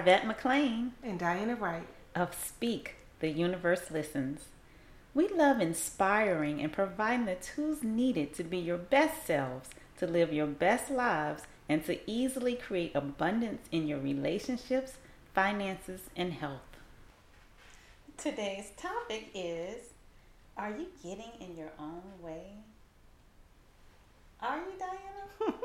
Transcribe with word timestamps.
This 0.00 0.06
is 0.06 0.22
Arvat 0.22 0.36
McClaine 0.36 0.90
and 1.02 1.18
Diana 1.18 1.56
Wright 1.56 1.86
of 2.14 2.34
Speak, 2.34 2.94
The 3.18 3.28
Universe 3.28 3.90
Listens. 3.90 4.46
We 5.14 5.28
love 5.28 5.60
inspiring 5.60 6.60
and 6.60 6.72
providing 6.72 7.26
the 7.26 7.34
tools 7.34 7.82
needed 7.82 8.34
to 8.34 8.44
be 8.44 8.58
your 8.58 8.78
best 8.78 9.26
selves, 9.26 9.68
to 9.98 10.06
live 10.06 10.32
your 10.32 10.46
best 10.46 10.90
lives, 10.90 11.42
and 11.68 11.84
to 11.84 11.98
easily 12.10 12.54
create 12.54 12.94
abundance 12.94 13.66
in 13.72 13.86
your 13.86 13.98
relationships, 13.98 14.94
finances, 15.34 16.02
and 16.16 16.32
health. 16.32 16.60
Today's 18.16 18.70
topic 18.76 19.30
is 19.34 19.88
Are 20.56 20.70
you 20.70 20.86
getting 21.02 21.32
in 21.40 21.56
your 21.56 21.72
own 21.78 22.02
way? 22.22 22.52
Are 24.40 24.58
you, 24.58 24.72
Diana? 24.78 25.56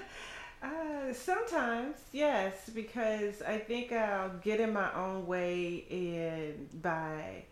uh, 1.08 1.12
sometimes, 1.12 1.96
yes, 2.12 2.70
because 2.74 3.42
I 3.42 3.58
think 3.58 3.92
I'll 3.92 4.30
get 4.42 4.60
in 4.60 4.72
my 4.72 4.92
own 4.94 5.26
way 5.26 5.84
in 5.90 6.68
by 6.82 7.44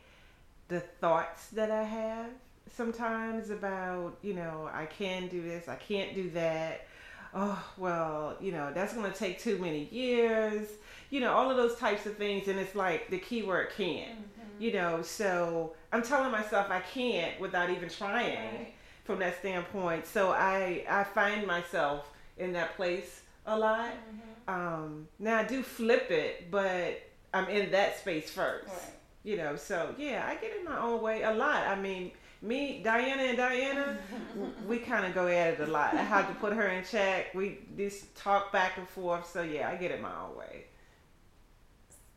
the 0.69 0.81
thoughts 0.81 1.49
that 1.49 1.71
I 1.71 1.83
have 1.83 2.31
sometimes 2.75 3.51
about, 3.51 4.17
you 4.23 4.35
know, 4.35 4.71
I 4.73 4.87
can 4.87 5.29
do 5.29 5.43
this, 5.43 5.69
I 5.69 5.77
can't 5.77 6.15
do 6.15 6.31
that. 6.31 6.87
Oh, 7.35 7.63
well, 7.79 8.37
you 8.41 8.53
know, 8.53 8.73
that's 8.75 8.93
going 8.93 9.11
to 9.11 9.19
take 9.19 9.41
too 9.41 9.59
many 9.59 9.85
years. 9.85 10.69
You 11.11 11.21
know, 11.21 11.33
all 11.33 11.51
of 11.51 11.57
those 11.57 11.77
types 11.77 12.05
of 12.07 12.17
things. 12.17 12.49
And 12.49 12.59
it's 12.59 12.75
like 12.75 13.09
the 13.11 13.19
keyword 13.19 13.71
can. 13.77 14.09
Mm-hmm. 14.09 14.63
You 14.63 14.73
know, 14.75 15.03
so 15.03 15.75
I'm 15.93 16.03
telling 16.03 16.31
myself 16.31 16.71
I 16.71 16.81
can't 16.81 17.41
without 17.41 17.71
even 17.71 17.89
trying 17.89 18.37
right. 18.37 18.75
from 19.05 19.19
that 19.21 19.39
standpoint. 19.39 20.07
So 20.07 20.31
I, 20.31 20.85
I 20.89 21.05
find 21.05 21.47
myself 21.47 22.11
in 22.37 22.53
that 22.53 22.77
place 22.77 23.23
a 23.47 23.59
lot. 23.59 23.91
Mm-hmm. 23.91 24.55
Um, 24.55 25.09
now 25.19 25.39
I 25.39 25.45
do 25.45 25.63
flip 25.63 26.11
it, 26.11 26.51
but 26.51 27.01
I'm 27.33 27.49
in 27.49 27.71
that 27.73 27.99
space 27.99 28.31
first. 28.31 28.69
Right. 28.69 28.95
You 29.25 29.37
know, 29.37 29.57
so 29.57 29.95
yeah, 29.99 30.27
I 30.29 30.35
get 30.35 30.57
in 30.59 30.65
my 30.65 30.79
own 30.79 31.01
way 31.01 31.23
a 31.23 31.33
lot. 31.33 31.67
I 31.67 31.77
mean, 31.77 32.11
me, 32.43 32.81
Diana, 32.83 33.23
and 33.23 33.37
Diana, 33.37 33.99
we 34.67 34.79
kind 34.79 35.07
of 35.07 35.15
go 35.15 35.29
at 35.29 35.55
it 35.55 35.61
a 35.61 35.67
lot. 35.67 35.95
I 35.95 36.03
have 36.03 36.29
to 36.29 36.35
put 36.35 36.53
her 36.53 36.67
in 36.69 36.85
check. 36.85 37.33
We 37.35 37.61
just 37.77 38.15
talk 38.17 38.53
back 38.53 38.79
and 38.79 38.89
forth. 38.89 39.31
So 39.31 39.43
yeah, 39.43 39.69
I 39.69 39.77
get 39.77 39.93
in 39.93 40.03
my 40.03 40.13
own 40.25 40.37
way. 40.37 40.65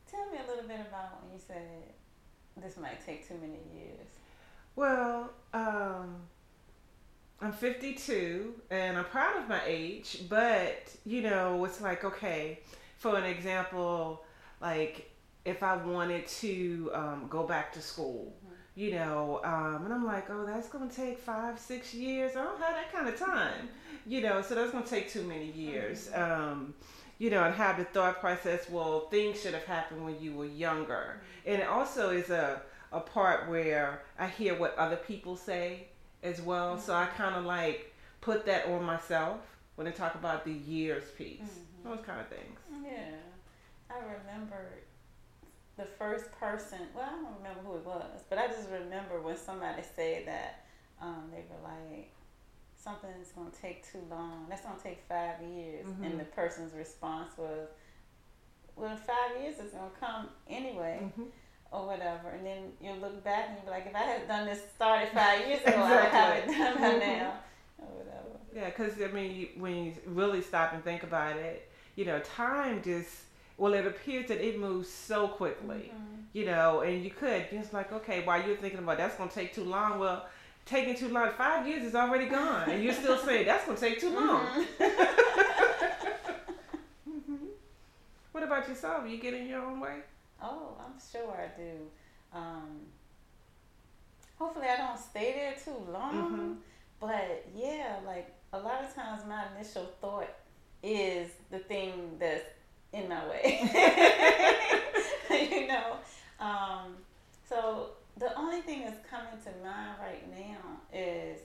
Tell 0.10 0.26
me 0.32 0.40
a 0.44 0.50
little 0.50 0.68
bit 0.68 0.80
about 0.80 1.22
when 1.22 1.34
you 1.34 1.40
said 1.46 1.62
this 2.58 2.78
might 2.78 3.06
take 3.06 3.28
too 3.28 3.36
many 3.36 3.60
years. 3.74 4.08
Well, 4.76 5.32
um, 5.54 6.16
I'm 7.42 7.52
52 7.52 8.54
and 8.70 8.98
I'm 8.98 9.06
proud 9.06 9.38
of 9.38 9.50
my 9.50 9.62
age, 9.66 10.22
but 10.30 10.90
you 11.06 11.22
know, 11.22 11.64
it's 11.66 11.82
like 11.82 12.04
okay, 12.06 12.60
for 12.98 13.18
an 13.18 13.26
example, 13.26 14.24
like 14.62 15.12
if 15.44 15.62
I 15.62 15.76
wanted 15.76 16.28
to 16.28 16.92
um, 16.94 17.28
go 17.30 17.44
back 17.44 17.74
to 17.74 17.82
school, 17.82 18.34
mm-hmm. 18.38 18.54
you 18.76 18.92
know, 18.92 19.42
um, 19.44 19.86
and 19.86 19.94
I'm 19.94 20.06
like, 20.06 20.30
oh, 20.30 20.46
that's 20.46 20.70
going 20.70 20.90
to 20.90 20.96
take 20.96 21.20
five, 21.20 21.60
six 21.60 21.94
years. 21.94 22.36
I 22.36 22.44
don't 22.44 22.60
have 22.60 22.74
that 22.74 22.92
kind 22.92 23.08
of 23.08 23.20
time, 23.20 23.70
you 24.08 24.22
know, 24.22 24.42
so 24.42 24.56
that's 24.56 24.72
going 24.72 24.84
to 24.84 24.90
take 24.90 25.10
too 25.10 25.24
many 25.24 25.52
years. 25.52 26.08
Mm-hmm. 26.08 26.52
Um, 26.52 26.74
you 27.18 27.30
know, 27.30 27.44
and 27.46 27.56
have 27.56 27.78
the 27.78 27.86
thought 27.86 28.20
process, 28.20 28.70
well, 28.70 29.08
things 29.08 29.42
should 29.42 29.54
have 29.54 29.64
happened 29.64 30.04
when 30.04 30.20
you 30.22 30.34
were 30.34 30.46
younger. 30.46 31.16
Mm-hmm. 31.16 31.52
And 31.52 31.62
it 31.62 31.68
also 31.68 32.10
is 32.10 32.30
a, 32.30 32.62
a 32.92 33.00
part 33.00 33.50
where 33.50 34.02
I 34.20 34.28
hear 34.28 34.58
what 34.58 34.76
other 34.78 34.98
people 34.98 35.38
say 35.38 35.88
as 36.26 36.42
well. 36.42 36.76
Mm-hmm. 36.76 36.86
So 36.86 36.94
I 36.94 37.06
kind 37.06 37.36
of 37.36 37.46
like 37.46 37.94
put 38.22 38.46
that 38.48 38.66
on 38.68 38.84
myself 38.84 39.40
when 39.76 39.86
they 39.86 39.92
talk 39.92 40.16
about 40.16 40.44
the 40.46 40.52
years 40.52 41.06
piece, 41.18 41.42
mm-hmm. 41.42 41.90
those 41.90 42.06
kind 42.06 42.20
of 42.20 42.28
things. 42.28 42.60
Yeah. 42.84 43.16
I 43.90 44.00
remember 44.00 44.72
the 45.78 45.86
first 45.86 46.32
person, 46.40 46.80
well, 46.96 47.06
I 47.06 47.12
don't 47.12 47.38
remember 47.38 47.62
who 47.64 47.76
it 47.76 47.86
was, 47.86 48.24
but 48.30 48.38
I 48.40 48.48
just 48.48 48.70
remember 48.70 49.22
when 49.22 49.38
somebody 49.38 49.84
said 49.96 50.28
that 50.28 50.66
um, 51.02 51.30
they 51.32 51.44
were 51.50 51.62
like, 51.64 52.12
something's 52.76 53.32
going 53.32 53.52
to 53.52 53.62
take 53.62 53.90
too 53.92 54.02
long. 54.10 54.46
That's 54.50 54.62
going 54.62 54.78
to 54.78 54.84
take 54.84 55.02
five 55.10 55.42
years. 55.42 55.86
Mm-hmm. 55.86 56.04
And 56.04 56.20
the 56.20 56.26
person's 56.26 56.74
response 56.74 57.34
was, 57.38 57.68
well, 58.76 58.96
five 58.96 59.42
years 59.42 59.60
is 59.60 59.72
going 59.72 59.92
to 59.92 60.00
come 60.00 60.30
anyway. 60.50 61.00
Mm-hmm. 61.04 61.24
Or 61.76 61.88
whatever, 61.88 62.30
and 62.30 62.46
then 62.46 62.72
you 62.82 62.94
look 62.94 63.22
back 63.24 63.50
and 63.50 63.58
you 63.58 63.64
be 63.66 63.70
like, 63.70 63.86
if 63.86 63.96
I 63.96 64.00
had 64.00 64.28
done 64.30 64.46
this 64.46 64.62
started 64.76 65.10
five 65.10 65.46
years 65.46 65.62
ago, 65.66 65.84
exactly. 65.84 65.90
I 65.90 66.00
would 66.00 66.10
have 66.12 66.38
it 66.38 66.48
done 66.48 66.82
by 66.82 67.06
mm-hmm. 67.06 67.20
now, 67.20 67.34
or 67.80 67.88
whatever. 67.88 68.40
Yeah, 68.56 68.70
because 68.70 68.94
I 69.02 69.08
mean, 69.14 69.50
when 69.58 69.76
you 69.76 69.94
really 70.06 70.42
stop 70.42 70.74
and 70.74 70.82
think 70.84 71.04
about 71.04 71.36
it, 71.36 71.70
you 71.98 72.06
know, 72.06 72.20
time 72.20 72.82
just 72.82 73.10
well, 73.58 73.74
it 73.74 73.86
appears 73.86 74.28
that 74.28 74.46
it 74.46 74.60
moves 74.60 74.90
so 74.90 75.28
quickly, 75.28 75.92
mm-hmm. 75.94 76.22
you 76.34 76.46
know, 76.46 76.82
and 76.82 77.04
you 77.04 77.10
could 77.10 77.50
just 77.52 77.74
like, 77.74 77.92
okay, 77.92 78.24
while 78.26 78.46
you're 78.46 78.58
thinking 78.58 78.80
about 78.80 78.98
that's 78.98 79.16
going 79.16 79.30
to 79.30 79.36
take 79.36 79.54
too 79.54 79.64
long, 79.64 80.00
well, 80.00 80.28
taking 80.66 80.96
too 80.96 81.10
long, 81.10 81.32
five 81.38 81.68
years 81.68 81.84
is 81.84 81.96
already 81.96 82.26
gone, 82.26 82.70
and 82.70 82.84
you're 82.84 82.94
still 82.94 83.18
saying 83.18 83.46
that's 83.46 83.66
going 83.66 83.78
to 83.78 83.82
take 83.82 84.00
too 84.00 84.14
long. 84.14 84.46
Mm-hmm. 84.46 84.84
mm-hmm. 87.10 87.36
What 88.32 88.44
about 88.44 88.68
yourself? 88.68 89.10
You 89.10 89.18
get 89.18 89.34
in 89.34 89.48
your 89.48 89.62
own 89.62 89.80
way? 89.80 90.00
Oh, 90.42 90.78
I'm 90.80 91.00
sure 91.12 91.32
I 91.32 91.60
do. 91.60 91.72
Um, 92.34 92.82
hopefully, 94.38 94.68
I 94.68 94.78
don't 94.78 95.00
stay 95.00 95.34
there 95.34 95.56
too 95.64 95.92
long. 95.92 96.14
Mm-hmm. 96.14 96.54
But 97.00 97.46
yeah, 97.56 97.98
like 98.06 98.34
a 98.54 98.60
lot 98.60 98.84
of 98.84 98.94
times, 98.94 99.22
my 99.28 99.46
initial 99.56 99.86
thought 100.02 100.30
is 100.82 101.32
the 101.52 101.60
thing 101.60 102.18
that's 102.20 102.46
in 102.94 103.10
my 103.10 103.28
way. 103.28 103.60
you 105.52 105.68
know, 105.68 105.98
um, 106.40 106.96
so 107.48 107.92
the 108.18 108.38
only 108.38 108.62
thing 108.62 108.84
that's 108.86 109.06
coming 109.10 109.34
to 109.44 109.68
mind 109.68 109.98
right 110.00 110.30
now 110.32 110.80
is 110.94 111.40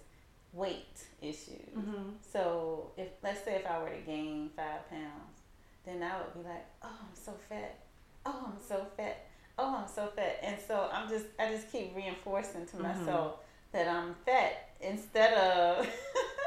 weight 0.52 1.04
issues. 1.20 1.70
Mm-hmm. 1.76 2.10
So 2.32 2.90
if 2.96 3.08
let's 3.22 3.44
say 3.44 3.56
if 3.56 3.66
I 3.66 3.82
were 3.82 3.90
to 3.90 4.00
gain 4.06 4.50
five 4.56 4.88
pounds, 4.88 5.40
then 5.84 6.02
I 6.02 6.18
would 6.18 6.34
be 6.34 6.48
like, 6.48 6.66
oh, 6.82 6.88
I'm 6.88 7.14
so 7.14 7.32
fat. 7.48 7.78
Oh, 8.26 8.52
I'm 8.52 8.60
so 8.66 8.86
fat. 8.96 9.26
Oh, 9.58 9.76
I'm 9.82 9.88
so 9.88 10.08
fat. 10.14 10.38
And 10.42 10.56
so 10.66 10.88
I'm 10.92 11.08
just 11.08 11.26
I 11.38 11.50
just 11.50 11.70
keep 11.70 11.94
reinforcing 11.94 12.66
to 12.66 12.76
mm-hmm. 12.76 13.00
myself 13.00 13.36
that 13.72 13.88
I'm 13.88 14.14
fat 14.26 14.70
instead 14.80 15.34
of 15.34 15.86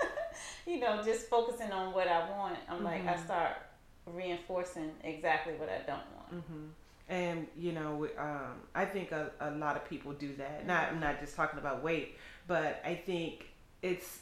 you 0.67 0.79
know 0.79 1.01
just 1.03 1.28
focusing 1.28 1.72
on 1.72 1.94
what 1.94 2.07
I 2.07 2.29
want. 2.29 2.57
I'm 2.67 2.78
mm-hmm. 2.78 2.85
like 2.85 3.06
I 3.06 3.13
mm-hmm. 3.13 3.25
start 3.25 3.57
reinforcing 4.06 4.91
exactly 5.03 5.53
what 5.53 5.69
I 5.69 5.78
don't 5.85 6.06
want. 6.16 6.31
Mm-hmm. 6.34 6.66
And 7.09 7.47
you 7.57 7.73
know, 7.73 8.07
um, 8.17 8.61
I 8.73 8.85
think 8.85 9.11
a, 9.11 9.31
a 9.40 9.51
lot 9.51 9.75
of 9.75 9.88
people 9.90 10.13
do 10.13 10.35
that. 10.38 10.59
Mm-hmm. 10.59 10.67
Not 10.67 10.90
I'm 10.90 11.00
not 11.00 11.19
just 11.19 11.35
talking 11.35 11.59
about 11.59 11.84
weight, 11.84 12.17
but 12.47 12.81
I 12.85 12.95
think 12.95 13.45
it's 13.81 14.19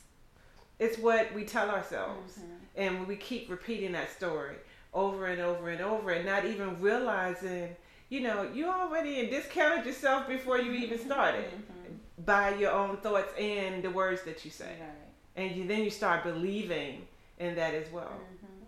it's 0.79 0.97
what 0.97 1.31
we 1.33 1.43
tell 1.43 1.69
ourselves, 1.69 2.39
mm-hmm. 2.39 2.55
and 2.75 3.07
we 3.07 3.15
keep 3.15 3.49
repeating 3.49 3.91
that 3.91 4.11
story 4.11 4.55
over 4.93 5.27
and 5.27 5.41
over 5.41 5.69
and 5.69 5.81
over, 5.81 6.11
and 6.11 6.25
not 6.25 6.45
even 6.45 6.79
realizing, 6.81 7.75
you 8.09 8.21
know, 8.21 8.49
you 8.53 8.67
already 8.67 9.27
discounted 9.27 9.85
yourself 9.85 10.27
before 10.27 10.59
you 10.59 10.71
even 10.73 10.97
mm-hmm. 10.97 11.07
started 11.07 11.45
mm-hmm. 11.45 12.23
by 12.25 12.55
your 12.55 12.71
own 12.71 12.97
thoughts 12.97 13.33
and 13.39 13.83
the 13.83 13.89
words 13.89 14.23
that 14.23 14.43
you 14.43 14.51
say, 14.51 14.75
right. 14.79 15.43
and 15.43 15.55
you, 15.55 15.67
then 15.67 15.83
you 15.83 15.89
start 15.89 16.23
believing 16.23 17.07
in 17.39 17.55
that 17.55 17.73
as 17.73 17.91
well. 17.91 18.11
Mm-hmm. 18.11 18.63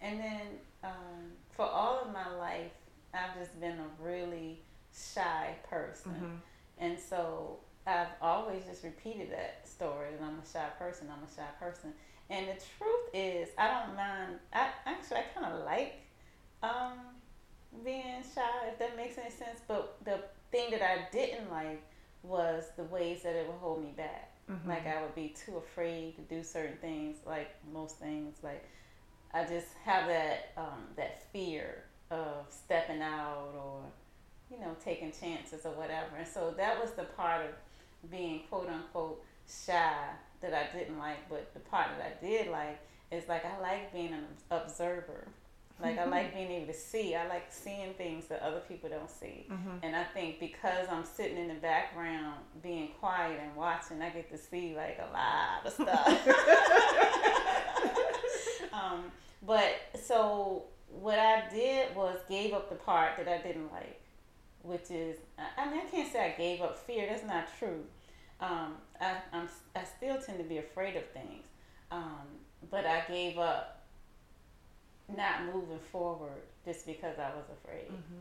And 0.00 0.20
then 0.20 0.40
um, 0.84 1.32
for 1.50 1.66
all 1.66 2.00
of 2.00 2.12
my 2.12 2.30
life, 2.36 2.72
I've 3.12 3.38
just 3.38 3.60
been 3.60 3.78
a 3.78 4.02
really 4.02 4.60
shy 4.94 5.54
person. 5.68 6.12
Mm-hmm. 6.12 6.34
And 6.78 6.98
so 6.98 7.58
I've 7.86 8.08
always 8.20 8.64
just 8.64 8.84
repeated 8.84 9.32
that 9.32 9.66
story 9.66 10.08
that 10.18 10.24
I'm 10.24 10.38
a 10.38 10.46
shy 10.50 10.68
person, 10.78 11.08
I'm 11.10 11.24
a 11.24 11.34
shy 11.34 11.48
person. 11.58 11.92
And 12.30 12.46
the 12.46 12.52
truth 12.52 13.08
is, 13.14 13.48
I 13.56 13.68
don't 13.68 13.96
mind, 13.96 14.38
I 14.52 14.68
actually, 14.84 15.18
I 15.18 15.24
kind 15.34 15.52
of 15.52 15.64
like 15.64 15.94
um, 16.62 16.98
being 17.84 18.22
shy, 18.34 18.68
if 18.70 18.78
that 18.78 18.96
makes 18.96 19.16
any 19.18 19.30
sense. 19.30 19.60
But 19.66 19.96
the 20.04 20.20
thing 20.50 20.70
that 20.70 20.82
I 20.82 21.08
didn't 21.10 21.50
like 21.50 21.82
was 22.22 22.64
the 22.76 22.84
ways 22.84 23.22
that 23.22 23.34
it 23.34 23.46
would 23.46 23.56
hold 23.58 23.82
me 23.82 23.92
back. 23.96 24.32
Mm-hmm. 24.50 24.68
Like 24.68 24.86
I 24.86 25.02
would 25.02 25.14
be 25.14 25.28
too 25.28 25.56
afraid 25.56 26.16
to 26.16 26.22
do 26.22 26.42
certain 26.42 26.76
things, 26.78 27.18
like 27.26 27.50
most 27.72 27.98
things, 27.98 28.36
like 28.42 28.64
I 29.32 29.44
just 29.44 29.68
have 29.84 30.08
that 30.08 30.52
um, 30.56 30.84
that 30.96 31.30
fear 31.32 31.84
of 32.10 32.46
stepping 32.48 33.02
out 33.02 33.52
or 33.56 33.82
you 34.50 34.58
know 34.58 34.74
taking 34.82 35.12
chances 35.12 35.66
or 35.66 35.72
whatever. 35.72 36.16
And 36.16 36.26
so 36.26 36.54
that 36.56 36.80
was 36.80 36.92
the 36.92 37.04
part 37.04 37.44
of 37.44 38.10
being 38.10 38.42
quote 38.48 38.68
unquote 38.68 39.22
shy 39.46 40.08
that 40.40 40.54
I 40.54 40.76
didn't 40.76 40.98
like. 40.98 41.28
But 41.28 41.52
the 41.54 41.60
part 41.60 41.88
that 41.96 42.04
I 42.04 42.24
did 42.24 42.48
like 42.48 42.80
is 43.10 43.28
like 43.28 43.44
I 43.44 43.60
like 43.60 43.92
being 43.92 44.12
an 44.12 44.24
observer. 44.50 45.28
Like 45.80 45.98
I 45.98 46.06
like 46.06 46.34
being 46.36 46.50
able 46.50 46.66
to 46.66 46.78
see. 46.78 47.14
I 47.14 47.26
like 47.28 47.46
seeing 47.50 47.94
things 47.94 48.26
that 48.26 48.42
other 48.42 48.60
people 48.68 48.90
don't 48.90 49.10
see. 49.10 49.46
Mm-hmm. 49.50 49.78
And 49.82 49.96
I 49.96 50.04
think 50.04 50.40
because 50.40 50.88
I'm 50.90 51.04
sitting 51.04 51.38
in 51.38 51.48
the 51.48 51.54
background 51.54 52.34
being 52.62 52.88
quiet 52.98 53.40
and 53.42 53.54
watching, 53.54 54.02
I 54.02 54.10
get 54.10 54.30
to 54.30 54.38
see 54.38 54.74
like 54.76 54.98
a 54.98 55.12
lot 55.12 55.66
of 55.66 55.72
stuff. 55.72 56.28
um, 58.72 59.04
but 59.46 59.74
so 60.02 60.64
what 60.90 61.18
I 61.18 61.44
did 61.50 61.94
was 61.94 62.18
gave 62.28 62.52
up 62.52 62.68
the 62.68 62.76
part 62.76 63.16
that 63.18 63.28
I 63.28 63.38
didn't 63.38 63.72
like, 63.72 64.00
which 64.62 64.90
is 64.90 65.16
I 65.56 65.70
mean 65.70 65.80
I 65.80 65.90
can't 65.90 66.12
say 66.12 66.34
I 66.34 66.36
gave 66.36 66.60
up 66.60 66.78
fear. 66.78 67.06
That's 67.08 67.24
not 67.24 67.48
true. 67.58 67.84
Um, 68.40 68.76
I 69.00 69.16
I'm, 69.32 69.48
I 69.74 69.84
still 69.84 70.20
tend 70.20 70.38
to 70.38 70.44
be 70.44 70.58
afraid 70.58 70.96
of 70.96 71.06
things, 71.10 71.44
um, 71.90 72.26
but 72.70 72.84
I 72.84 73.04
gave 73.08 73.38
up 73.38 73.82
not 75.16 75.46
moving 75.46 75.78
forward 75.90 76.42
just 76.64 76.86
because 76.86 77.18
I 77.18 77.30
was 77.30 77.44
afraid. 77.62 77.88
Mm-hmm. 77.88 78.20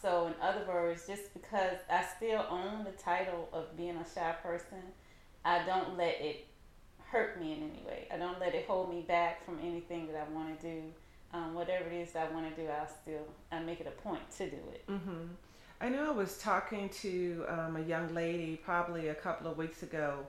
So 0.00 0.26
in 0.28 0.34
other 0.40 0.64
words, 0.66 1.06
just 1.06 1.32
because 1.34 1.76
I 1.90 2.04
still 2.16 2.46
own 2.48 2.84
the 2.84 2.92
title 2.92 3.48
of 3.52 3.76
being 3.76 3.96
a 3.96 4.06
shy 4.14 4.34
person, 4.42 4.78
I 5.44 5.64
don't 5.64 5.98
let 5.98 6.20
it 6.20 6.46
hurt 7.10 7.38
me 7.40 7.52
in 7.52 7.58
any 7.58 7.82
way. 7.86 8.08
I 8.12 8.16
don't 8.16 8.40
let 8.40 8.54
it 8.54 8.66
hold 8.66 8.88
me 8.88 9.02
back 9.02 9.44
from 9.44 9.58
anything 9.62 10.06
that 10.06 10.16
I 10.16 10.32
want 10.32 10.58
to 10.58 10.66
do. 10.66 10.82
Um, 11.34 11.54
whatever 11.54 11.88
it 11.88 11.94
is 11.94 12.16
I 12.16 12.28
want 12.28 12.54
to 12.54 12.62
do, 12.62 12.68
I'll 12.68 12.88
still 12.88 13.26
I 13.50 13.60
make 13.60 13.80
it 13.80 13.86
a 13.86 14.02
point 14.02 14.30
to 14.38 14.50
do 14.50 14.56
it. 14.72 14.86
Mm-hmm. 14.88 15.24
I 15.82 15.88
know 15.88 16.06
I 16.06 16.12
was 16.12 16.38
talking 16.38 16.88
to 17.00 17.44
um, 17.48 17.76
a 17.76 17.82
young 17.82 18.14
lady 18.14 18.60
probably 18.64 19.08
a 19.08 19.14
couple 19.14 19.50
of 19.50 19.58
weeks 19.58 19.82
ago, 19.82 20.24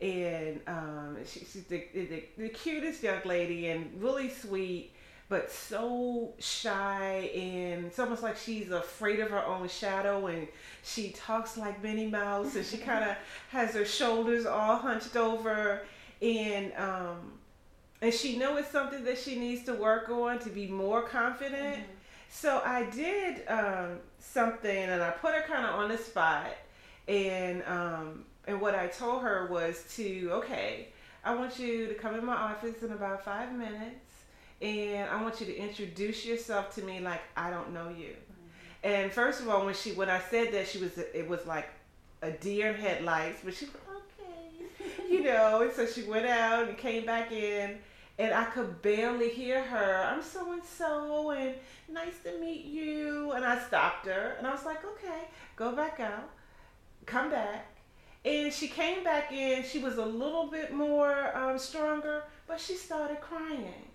and 0.00 0.60
um, 0.66 1.16
she, 1.24 1.40
she's 1.40 1.64
the, 1.64 1.84
the, 1.94 2.24
the 2.36 2.48
cutest 2.48 3.04
young 3.04 3.22
lady 3.24 3.68
and 3.68 3.90
really 4.02 4.28
sweet 4.28 4.92
but 5.28 5.50
so 5.50 6.32
shy 6.38 7.30
and 7.34 7.86
it's 7.86 7.98
almost 7.98 8.22
like 8.22 8.36
she's 8.36 8.70
afraid 8.70 9.18
of 9.18 9.30
her 9.30 9.44
own 9.44 9.68
shadow 9.68 10.26
and 10.26 10.46
she 10.84 11.10
talks 11.10 11.56
like 11.56 11.82
Minnie 11.82 12.06
Mouse 12.06 12.54
and 12.54 12.64
she 12.64 12.76
kind 12.76 13.10
of 13.10 13.16
has 13.50 13.74
her 13.74 13.84
shoulders 13.84 14.46
all 14.46 14.76
hunched 14.76 15.16
over 15.16 15.82
and 16.22 16.72
um 16.76 17.32
and 18.02 18.12
she 18.12 18.36
knows 18.36 18.60
it's 18.60 18.70
something 18.70 19.04
that 19.04 19.18
she 19.18 19.36
needs 19.36 19.64
to 19.64 19.74
work 19.74 20.10
on 20.10 20.38
to 20.40 20.50
be 20.50 20.66
more 20.66 21.02
confident. 21.02 21.76
Mm-hmm. 21.76 21.92
So 22.28 22.62
I 22.64 22.84
did 22.90 23.46
um, 23.48 23.98
something 24.18 24.84
and 24.84 25.02
I 25.02 25.10
put 25.10 25.34
her 25.34 25.42
kind 25.42 25.66
of 25.66 25.74
on 25.74 25.88
the 25.88 25.98
spot 25.98 26.52
and 27.08 27.62
um, 27.66 28.24
and 28.46 28.60
what 28.60 28.74
I 28.74 28.86
told 28.88 29.22
her 29.22 29.46
was 29.50 29.84
to 29.96 30.30
okay, 30.32 30.88
I 31.24 31.34
want 31.34 31.58
you 31.58 31.86
to 31.86 31.94
come 31.94 32.14
in 32.14 32.24
my 32.24 32.36
office 32.36 32.82
in 32.82 32.92
about 32.92 33.24
five 33.24 33.52
minutes 33.52 34.06
and 34.62 35.08
I 35.10 35.22
want 35.22 35.40
you 35.40 35.46
to 35.46 35.56
introduce 35.56 36.24
yourself 36.24 36.74
to 36.76 36.82
me 36.82 37.00
like 37.00 37.20
I 37.36 37.50
don't 37.50 37.72
know 37.72 37.88
you. 37.88 38.14
Mm-hmm. 38.14 38.46
And 38.84 39.12
first 39.12 39.40
of 39.40 39.48
all, 39.48 39.64
when 39.64 39.74
she 39.74 39.92
when 39.92 40.08
I 40.08 40.20
said 40.20 40.52
that, 40.52 40.68
she 40.68 40.78
was 40.78 40.96
it 40.98 41.28
was 41.28 41.44
like 41.46 41.68
a 42.22 42.30
deer 42.30 42.70
in 42.70 42.80
headlights, 42.80 43.40
but 43.44 43.54
she 43.54 43.66
was 43.66 43.74
okay, 43.96 44.88
you 45.10 45.22
know. 45.22 45.62
And 45.62 45.72
so 45.72 45.86
she 45.86 46.02
went 46.04 46.26
out 46.26 46.68
and 46.68 46.78
came 46.78 47.04
back 47.04 47.32
in, 47.32 47.78
and 48.18 48.34
I 48.34 48.44
could 48.44 48.82
barely 48.82 49.28
hear 49.28 49.62
her. 49.62 50.04
I'm 50.04 50.22
so 50.22 50.52
and 50.52 50.62
so, 50.64 51.30
and 51.30 51.54
nice 51.88 52.18
to 52.24 52.38
meet 52.38 52.64
you. 52.64 53.32
And 53.32 53.44
I 53.44 53.58
stopped 53.58 54.06
her, 54.06 54.34
and 54.38 54.46
I 54.46 54.52
was 54.52 54.64
like, 54.64 54.84
okay, 54.84 55.28
go 55.54 55.72
back 55.72 56.00
out, 56.00 56.30
come 57.04 57.30
back. 57.30 57.66
And 58.24 58.52
she 58.52 58.68
came 58.68 59.04
back 59.04 59.32
in. 59.32 59.62
She 59.62 59.78
was 59.78 59.98
a 59.98 60.04
little 60.04 60.48
bit 60.48 60.72
more 60.72 61.36
um, 61.36 61.58
stronger, 61.58 62.24
but 62.48 62.60
she 62.60 62.74
started 62.74 63.20
crying 63.20 63.86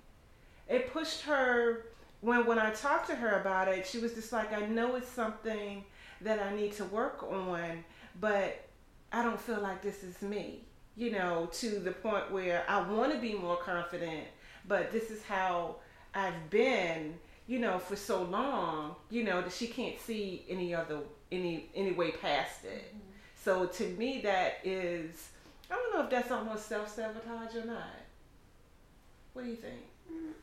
it 0.72 0.92
pushed 0.94 1.22
her 1.24 1.86
when 2.22 2.46
when 2.46 2.58
I 2.58 2.72
talked 2.72 3.08
to 3.08 3.16
her 3.16 3.42
about 3.42 3.68
it, 3.68 3.86
she 3.86 4.00
was 4.00 4.14
just 4.14 4.32
like, 4.32 4.54
I 4.54 4.66
know 4.66 4.96
it's 4.96 5.10
something 5.10 5.84
that 6.22 6.40
I 6.40 6.56
need 6.56 6.72
to 6.74 6.86
work 6.86 7.24
on, 7.24 7.84
but 8.20 8.68
I 9.12 9.22
don't 9.22 9.40
feel 9.40 9.60
like 9.60 9.82
this 9.82 10.04
is 10.04 10.22
me. 10.22 10.64
You 11.01 11.09
know, 11.09 11.50
to 11.53 11.80
the 11.80 11.94
point 11.94 12.31
where 12.31 12.63
I 12.68 12.80
want 12.88 13.12
to 13.12 13.18
be 13.18 13.33
more 13.33 13.57
confident, 13.57 14.27
but 14.68 14.92
this 14.92 15.09
is 15.09 15.24
how 15.24 15.77
I've 16.13 16.51
been, 16.51 17.15
you 17.48 17.57
know, 17.57 17.80
for 17.80 17.95
so 17.95 18.21
long, 18.21 18.94
you 19.09 19.24
know, 19.24 19.42
that 19.42 19.51
she 19.51 19.65
can't 19.65 20.00
see 20.00 20.45
any 20.48 20.75
other 20.75 21.00
any 21.31 21.71
any 21.74 21.94
way 21.94 22.12
past 22.12 22.65
it. 22.65 22.94
Mm-hmm. 22.94 23.00
So 23.44 23.65
to 23.65 23.88
me 23.98 24.21
that 24.21 24.59
is 24.63 25.30
I 25.71 25.74
don't 25.74 25.92
know 25.92 26.03
if 26.03 26.12
that's 26.12 26.30
almost 26.30 26.68
self 26.69 26.94
sabotage 26.94 27.56
or 27.56 27.65
not. 27.65 27.98
What 29.33 29.45
do 29.45 29.50
you 29.50 29.56
think? 29.56 29.81
Mm-hmm. 30.07 30.33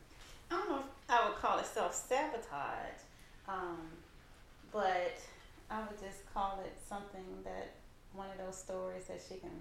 I 0.51 0.55
don't 0.57 0.69
know 0.71 0.79
if 0.79 0.85
I 1.07 1.29
would 1.29 1.37
call 1.37 1.59
it 1.59 1.67
self 1.67 1.95
sabotage, 1.95 2.99
um, 3.47 3.77
but 4.73 5.21
I 5.71 5.79
would 5.79 6.01
just 6.01 6.33
call 6.33 6.61
it 6.65 6.77
something 6.85 7.23
that 7.45 7.75
one 8.11 8.27
of 8.29 8.45
those 8.45 8.57
stories 8.57 9.05
that 9.05 9.21
she 9.25 9.35
can 9.35 9.51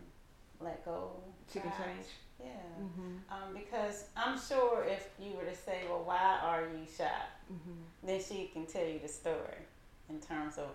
let 0.61 0.85
go. 0.85 1.11
She 1.53 1.61
can 1.61 1.71
change. 1.73 2.07
Yeah. 2.41 2.47
Mm-hmm. 2.81 3.33
Um, 3.33 3.55
because 3.55 4.05
I'm 4.17 4.39
sure 4.39 4.85
if 4.85 5.09
you 5.19 5.33
were 5.33 5.45
to 5.45 5.57
say, 5.57 5.83
well, 5.89 6.03
why 6.05 6.39
are 6.43 6.63
you 6.63 6.87
shy? 6.97 7.11
Mm-hmm. 7.53 8.07
Then 8.07 8.21
she 8.23 8.51
can 8.53 8.67
tell 8.67 8.87
you 8.87 9.01
the 9.01 9.09
story 9.09 9.67
in 10.09 10.21
terms 10.21 10.59
of 10.59 10.69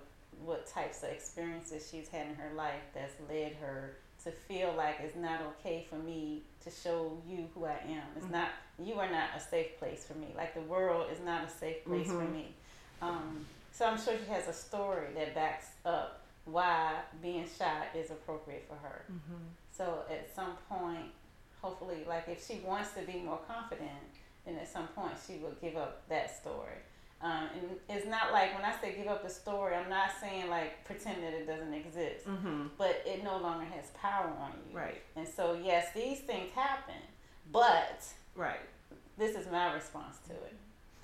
what 0.43 0.67
types 0.67 1.03
of 1.03 1.09
experiences 1.09 1.87
she's 1.89 2.09
had 2.09 2.27
in 2.27 2.35
her 2.35 2.53
life 2.55 2.81
that's 2.93 3.13
led 3.29 3.53
her 3.61 3.95
to 4.23 4.31
feel 4.31 4.73
like 4.75 4.97
it's 5.01 5.15
not 5.15 5.41
okay 5.41 5.85
for 5.89 5.95
me 5.95 6.41
to 6.63 6.71
show 6.71 7.17
you 7.27 7.47
who 7.53 7.65
I 7.65 7.77
am. 7.87 8.03
It's 8.15 8.25
mm-hmm. 8.25 8.33
not 8.33 8.49
you 8.83 8.95
are 8.95 9.11
not 9.11 9.29
a 9.35 9.39
safe 9.39 9.77
place 9.77 10.05
for 10.05 10.17
me. 10.17 10.27
Like 10.35 10.53
the 10.53 10.61
world 10.61 11.07
is 11.11 11.19
not 11.23 11.45
a 11.45 11.49
safe 11.49 11.83
place 11.85 12.07
mm-hmm. 12.07 12.17
for 12.17 12.31
me. 12.31 12.47
Um, 13.01 13.45
so 13.71 13.85
I'm 13.85 13.99
sure 13.99 14.13
she 14.17 14.31
has 14.31 14.47
a 14.47 14.53
story 14.53 15.07
that 15.15 15.35
backs 15.35 15.67
up 15.85 16.21
why 16.45 16.93
being 17.21 17.45
shy 17.57 17.85
is 17.95 18.11
appropriate 18.11 18.65
for 18.67 18.75
her. 18.75 19.03
Mm-hmm. 19.11 19.43
So 19.75 20.03
at 20.09 20.33
some 20.33 20.53
point, 20.69 21.11
hopefully, 21.61 22.05
like 22.07 22.25
if 22.27 22.45
she 22.45 22.61
wants 22.65 22.91
to 22.93 23.01
be 23.01 23.19
more 23.19 23.39
confident, 23.47 23.89
then 24.45 24.55
at 24.55 24.71
some 24.71 24.87
point 24.87 25.13
she 25.25 25.37
will 25.37 25.55
give 25.61 25.75
up 25.75 26.07
that 26.09 26.37
story. 26.39 26.77
Um, 27.21 27.47
and 27.55 27.79
it's 27.87 28.05
not 28.05 28.33
like 28.33 28.53
when 28.53 28.65
I 28.65 28.75
say 28.81 28.95
give 28.97 29.07
up 29.07 29.23
the 29.23 29.29
story, 29.29 29.75
I'm 29.75 29.89
not 29.89 30.09
saying 30.19 30.49
like 30.49 30.83
pretend 30.83 31.23
that 31.23 31.33
it 31.33 31.47
doesn't 31.47 31.73
exist, 31.73 32.27
mm-hmm. 32.27 32.67
but 32.77 33.01
it 33.05 33.23
no 33.23 33.37
longer 33.37 33.65
has 33.65 33.91
power 33.91 34.31
on 34.41 34.51
you. 34.69 34.77
Right. 34.77 35.01
And 35.15 35.25
so, 35.25 35.57
yes, 35.63 35.87
these 35.95 36.19
things 36.19 36.51
happen, 36.51 37.01
but 37.51 38.03
right. 38.35 38.59
This 39.17 39.35
is 39.35 39.49
my 39.51 39.71
response 39.73 40.17
to 40.27 40.33
it. 40.33 40.55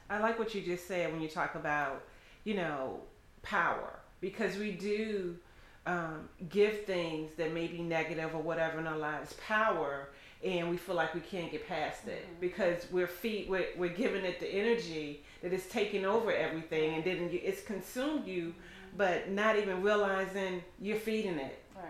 I 0.10 0.20
like 0.20 0.40
what 0.40 0.54
you 0.56 0.62
just 0.62 0.88
said 0.88 1.12
when 1.12 1.22
you 1.22 1.30
talk 1.30 1.56
about, 1.56 2.04
you 2.44 2.56
know, 2.56 3.00
power 3.42 4.00
because 4.20 4.58
we 4.58 4.72
do 4.72 5.38
um, 5.86 6.30
give 6.50 6.86
things 6.86 7.34
that 7.36 7.54
may 7.54 7.68
be 7.68 7.82
negative 7.82 8.36
or 8.36 8.42
whatever 8.42 8.80
in 8.80 8.88
our 8.88 8.98
lives 8.98 9.34
power 9.46 10.10
and 10.44 10.70
we 10.70 10.78
feel 10.78 10.96
like 10.96 11.14
we 11.14 11.20
can't 11.20 11.52
get 11.52 11.68
past 11.68 12.08
it 12.08 12.24
mm-hmm. 12.26 12.40
because 12.40 12.86
we're 12.92 13.08
feet 13.08 13.50
we're, 13.50 13.68
we're 13.78 13.90
giving 13.90 14.24
it 14.24 14.40
the 14.40 14.48
energy 14.48 15.24
that 15.42 15.52
is 15.52 15.66
taking 15.68 16.06
over 16.06 16.32
everything 16.32 16.96
and 16.96 17.04
then 17.04 17.30
it's 17.32 17.62
consumed 17.62 18.26
you 18.28 18.48
mm-hmm. 18.48 18.98
but 18.98 19.30
not 19.30 19.58
even 19.58 19.82
realizing 19.82 20.64
you're 20.80 20.98
feeding 20.98 21.38
it 21.38 21.62
right. 21.76 21.86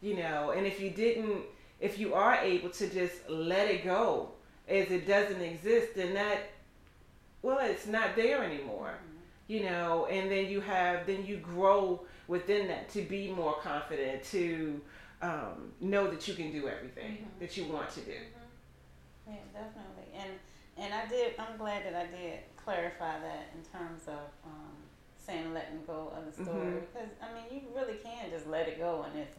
you 0.00 0.16
know 0.16 0.50
and 0.50 0.66
if 0.66 0.80
you 0.80 0.90
didn't 0.90 1.42
if 1.80 1.98
you 1.98 2.14
are 2.14 2.36
able 2.36 2.70
to 2.70 2.88
just 2.88 3.28
let 3.28 3.68
it 3.70 3.84
go 3.84 4.30
as 4.68 4.90
it 4.90 5.06
doesn't 5.06 5.40
exist 5.40 5.94
then 5.94 6.14
that 6.14 6.50
well 7.42 7.58
it's 7.60 7.86
not 7.86 8.16
there 8.16 8.42
anymore 8.42 8.94
mm-hmm. 8.94 9.52
you 9.52 9.62
know 9.62 10.06
and 10.10 10.30
then 10.30 10.48
you 10.48 10.60
have 10.60 11.06
then 11.06 11.24
you 11.24 11.36
grow 11.36 12.04
within 12.28 12.68
that 12.68 12.88
to 12.90 13.02
be 13.02 13.30
more 13.30 13.54
confident 13.54 14.22
to 14.24 14.80
um, 15.22 15.72
know 15.80 16.10
that 16.10 16.26
you 16.28 16.34
can 16.34 16.52
do 16.52 16.68
everything 16.68 17.12
mm-hmm. 17.12 17.40
that 17.40 17.56
you 17.56 17.64
want 17.64 17.90
to 17.90 18.00
do. 18.00 18.12
Mm-hmm. 18.12 19.32
Yeah, 19.32 19.36
definitely. 19.52 20.12
And 20.14 20.32
and 20.78 20.94
I 20.94 21.06
did. 21.06 21.34
I'm 21.38 21.56
glad 21.56 21.84
that 21.86 21.94
I 21.94 22.06
did 22.06 22.40
clarify 22.56 23.18
that 23.20 23.48
in 23.54 23.78
terms 23.78 24.02
of 24.08 24.28
um, 24.44 24.76
saying 25.16 25.54
letting 25.54 25.82
go 25.86 26.12
of 26.16 26.26
the 26.26 26.44
story 26.44 26.66
mm-hmm. 26.66 26.78
because 26.80 27.08
I 27.22 27.32
mean 27.34 27.62
you 27.62 27.68
really 27.74 27.98
can 27.98 28.30
just 28.30 28.46
let 28.46 28.68
it 28.68 28.78
go 28.78 29.06
and 29.08 29.20
it 29.20 29.34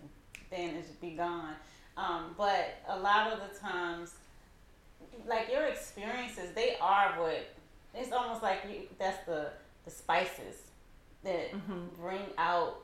then 0.49 0.75
it 0.75 0.85
should 0.85 1.01
be 1.01 1.11
gone. 1.11 1.55
Um, 1.95 2.35
but 2.37 2.75
a 2.87 2.97
lot 2.97 3.31
of 3.31 3.39
the 3.39 3.59
times, 3.59 4.13
like 5.25 5.49
your 5.51 5.65
experiences, 5.65 6.53
they 6.53 6.75
are 6.79 7.19
what 7.19 7.55
it's 7.93 8.11
almost 8.11 8.43
like 8.43 8.59
you. 8.69 8.81
That's 8.97 9.25
the 9.25 9.51
the 9.85 9.91
spices 9.91 10.66
that 11.27 11.51
mm-hmm. 11.51 12.01
bring 12.01 12.25
out 12.37 12.79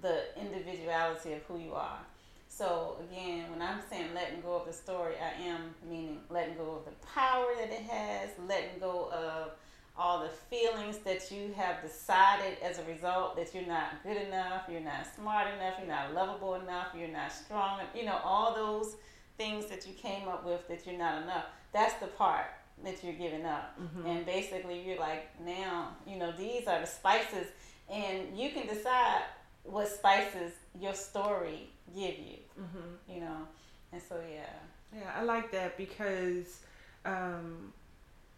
the 0.00 0.24
individuality 0.38 1.32
of 1.32 1.42
who 1.44 1.58
you 1.58 1.72
are. 1.72 1.98
So 2.48 2.96
again, 3.10 3.50
when 3.50 3.60
I'm 3.60 3.80
saying 3.90 4.14
letting 4.14 4.40
go 4.40 4.54
of 4.54 4.66
the 4.66 4.72
story, 4.72 5.14
I 5.20 5.42
am 5.42 5.74
meaning 5.90 6.20
letting 6.30 6.56
go 6.56 6.76
of 6.76 6.84
the 6.84 7.06
power 7.06 7.46
that 7.58 7.70
it 7.70 7.82
has, 7.82 8.30
letting 8.46 8.78
go 8.78 9.10
of 9.12 9.50
all 9.98 10.22
the 10.22 10.28
feelings 10.28 10.98
that 10.98 11.30
you 11.30 11.52
have 11.56 11.82
decided 11.82 12.58
as 12.62 12.78
a 12.78 12.84
result 12.84 13.34
that 13.36 13.54
you're 13.54 13.66
not 13.66 14.02
good 14.02 14.16
enough, 14.16 14.64
you're 14.70 14.80
not 14.80 15.06
smart 15.16 15.48
enough, 15.54 15.74
you're 15.78 15.88
not 15.88 16.12
lovable 16.14 16.54
enough, 16.56 16.88
you're 16.96 17.08
not 17.08 17.32
strong, 17.32 17.80
you 17.94 18.04
know, 18.04 18.18
all 18.22 18.54
those 18.54 18.96
things 19.38 19.66
that 19.66 19.86
you 19.86 19.94
came 19.94 20.28
up 20.28 20.44
with 20.44 20.68
that 20.68 20.86
you're 20.86 20.98
not 20.98 21.22
enough. 21.22 21.46
That's 21.72 21.94
the 21.94 22.08
part 22.08 22.46
that 22.84 23.02
you're 23.02 23.14
giving 23.14 23.46
up. 23.46 23.78
Mm-hmm. 23.80 24.06
And 24.06 24.26
basically 24.26 24.82
you're 24.86 24.98
like, 24.98 25.28
now, 25.44 25.96
you 26.06 26.18
know, 26.18 26.32
these 26.32 26.66
are 26.66 26.80
the 26.80 26.86
spices 26.86 27.46
and 27.90 28.36
you 28.36 28.50
can 28.50 28.66
decide 28.66 29.22
what 29.64 29.88
spices 29.88 30.52
your 30.78 30.94
story 30.94 31.70
give 31.94 32.18
you. 32.18 32.38
Mm-hmm. 32.60 33.14
You 33.14 33.20
know, 33.20 33.38
and 33.92 34.02
so 34.02 34.20
yeah. 34.30 34.46
Yeah, 34.94 35.10
I 35.16 35.22
like 35.22 35.50
that 35.52 35.76
because 35.76 36.60
um, 37.04 37.72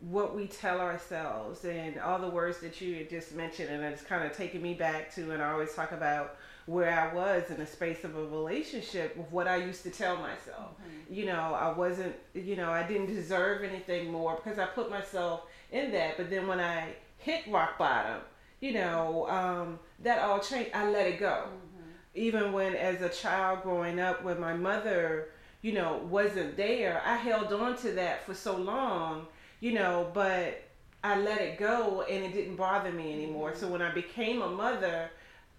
what 0.01 0.35
we 0.35 0.47
tell 0.47 0.81
ourselves 0.81 1.65
and 1.65 1.99
all 1.99 2.19
the 2.19 2.29
words 2.29 2.61
that 2.61 2.81
you 2.81 2.97
had 2.97 3.11
just 3.11 3.35
mentioned 3.35 3.69
and 3.69 3.83
it's 3.85 4.03
kind 4.03 4.25
of 4.25 4.37
taking 4.37 4.63
me 4.63 4.75
back 4.75 5.13
to 5.15 5.33
and 5.33 5.43
I 5.43 5.51
always 5.53 5.75
talk 5.75 5.93
about 5.93 6.37
where 6.67 6.93
I 6.93 7.15
was 7.15 7.51
in 7.51 7.57
the 7.57 7.67
space 7.67 8.05
of 8.05 8.15
a 8.15 8.25
relationship 8.27 9.17
with 9.17 9.31
what 9.33 9.49
I 9.49 9.57
used 9.57 9.83
to 9.85 9.91
tell 9.91 10.17
myself. 10.17 10.73
Mm-hmm. 10.73 11.15
You 11.15 11.27
know, 11.27 11.55
I 11.55 11.73
wasn't, 11.73 12.15
you 12.35 12.57
know, 12.57 12.71
I 12.71 12.87
didn't 12.87 13.07
deserve 13.07 13.65
anything 13.65 14.13
more 14.13 14.37
because 14.37 14.59
I 14.59 14.67
put 14.67 14.91
myself 14.91 15.45
in 15.73 15.91
that. 15.93 16.19
But 16.19 16.29
then 16.29 16.47
when 16.47 16.61
I 16.61 16.91
hit 17.17 17.45
rock 17.49 17.79
bottom, 17.79 18.21
you 18.61 18.73
know, 18.73 19.29
um, 19.29 19.79
that 20.01 20.21
all 20.21 20.41
changed. 20.41 20.71
I 20.75 20.91
let 20.91 21.07
it 21.07 21.19
go. 21.19 21.45
Mm-hmm. 21.47 21.91
Even 22.15 22.53
when, 22.53 22.75
as 22.75 23.01
a 23.03 23.09
child 23.09 23.63
growing 23.63 24.01
up, 24.01 24.25
when 24.25 24.41
my 24.41 24.55
mother, 24.55 25.29
you 25.63 25.73
know, 25.73 26.01
wasn't 26.09 26.57
there, 26.57 27.03
I 27.05 27.17
held 27.17 27.53
on 27.53 27.77
to 27.79 27.93
that 27.93 28.25
for 28.25 28.35
so 28.35 28.57
long, 28.57 29.27
you 29.61 29.73
know, 29.73 30.11
but 30.13 30.63
I 31.03 31.19
let 31.21 31.41
it 31.41 31.59
go 31.59 32.03
and 32.03 32.25
it 32.25 32.33
didn't 32.33 32.57
bother 32.57 32.91
me 32.91 33.13
anymore. 33.13 33.51
Mm-hmm. 33.51 33.61
So 33.61 33.69
when 33.69 33.83
I 33.83 33.93
became 33.93 34.43
a 34.43 34.49
mother, 34.49 35.11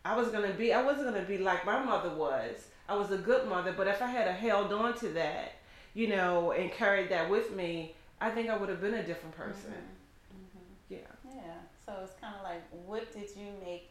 I 0.04 0.16
was 0.16 0.30
gonna 0.30 0.54
be 0.54 0.74
I 0.74 0.82
wasn't 0.82 1.14
gonna 1.14 1.26
be 1.26 1.38
like 1.38 1.66
my 1.66 1.84
mother 1.84 2.10
was. 2.10 2.68
I 2.88 2.96
was 2.96 3.12
a 3.12 3.18
good 3.18 3.48
mother, 3.48 3.74
but 3.76 3.88
if 3.88 4.02
I 4.02 4.08
had 4.08 4.28
held 4.36 4.74
on 4.74 4.98
to 5.00 5.10
that, 5.10 5.54
you 5.94 6.08
know, 6.08 6.52
and 6.52 6.72
carried 6.72 7.10
that 7.10 7.30
with 7.30 7.56
me, 7.56 7.96
I 8.20 8.30
think 8.32 8.50
I 8.50 8.58
would 8.58 8.70
have 8.70 8.82
been 8.82 8.96
a 8.96 9.04
different 9.04 9.36
person. 9.36 9.72
Mm-hmm. 9.72 10.38
Mm-hmm. 10.38 10.94
Yeah. 10.94 11.36
Yeah. 11.36 11.54
So 11.90 12.04
it's 12.04 12.14
kind 12.22 12.36
of 12.36 12.44
like, 12.44 12.62
what 12.86 13.12
did 13.12 13.30
you 13.36 13.48
make 13.66 13.90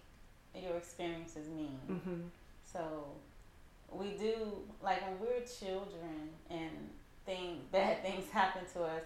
your 0.54 0.76
experiences 0.76 1.48
mean? 1.48 1.80
Mm-hmm. 1.90 2.20
So 2.72 2.80
we 3.90 4.10
do 4.12 4.34
like 4.80 5.02
when 5.02 5.18
we're 5.18 5.40
children 5.40 6.30
and 6.48 6.70
thing 7.26 7.62
bad 7.72 8.02
things 8.02 8.30
happen 8.30 8.62
to 8.74 8.82
us 8.84 9.02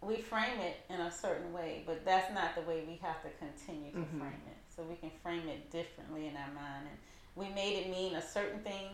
we 0.00 0.16
frame 0.16 0.60
it 0.60 0.76
in 0.90 1.00
a 1.00 1.10
certain 1.10 1.52
way, 1.52 1.82
but 1.84 2.04
that's 2.04 2.32
not 2.32 2.54
the 2.54 2.60
way 2.62 2.84
we 2.86 3.00
have 3.02 3.20
to 3.22 3.28
continue 3.38 3.90
to 3.90 3.98
mm-hmm. 3.98 4.20
frame 4.20 4.42
it. 4.46 4.56
So 4.74 4.84
we 4.84 4.94
can 4.94 5.10
frame 5.22 5.48
it 5.48 5.72
differently 5.72 6.28
in 6.28 6.36
our 6.36 6.52
mind. 6.54 6.86
And 6.88 6.98
we 7.34 7.52
made 7.52 7.80
it 7.80 7.90
mean 7.90 8.14
a 8.14 8.22
certain 8.22 8.60
thing 8.60 8.90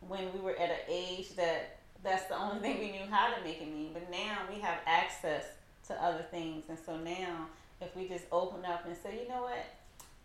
when 0.00 0.32
we 0.32 0.40
were 0.40 0.56
at 0.56 0.70
an 0.70 0.78
age 0.88 1.36
that 1.36 1.80
that's 2.02 2.24
the 2.28 2.38
only 2.38 2.60
thing 2.60 2.78
we 2.78 2.90
knew 2.90 3.04
how 3.10 3.34
to 3.34 3.44
make 3.44 3.60
it 3.60 3.70
mean. 3.70 3.90
But 3.92 4.10
now 4.10 4.38
we 4.50 4.60
have 4.60 4.78
access 4.86 5.44
to 5.88 6.02
other 6.02 6.24
things. 6.30 6.64
And 6.70 6.78
so 6.78 6.96
now, 6.96 7.48
if 7.80 7.94
we 7.96 8.08
just 8.08 8.24
open 8.30 8.64
up 8.64 8.84
and 8.86 8.96
say, 8.96 9.20
you 9.22 9.28
know 9.28 9.42
what? 9.42 9.64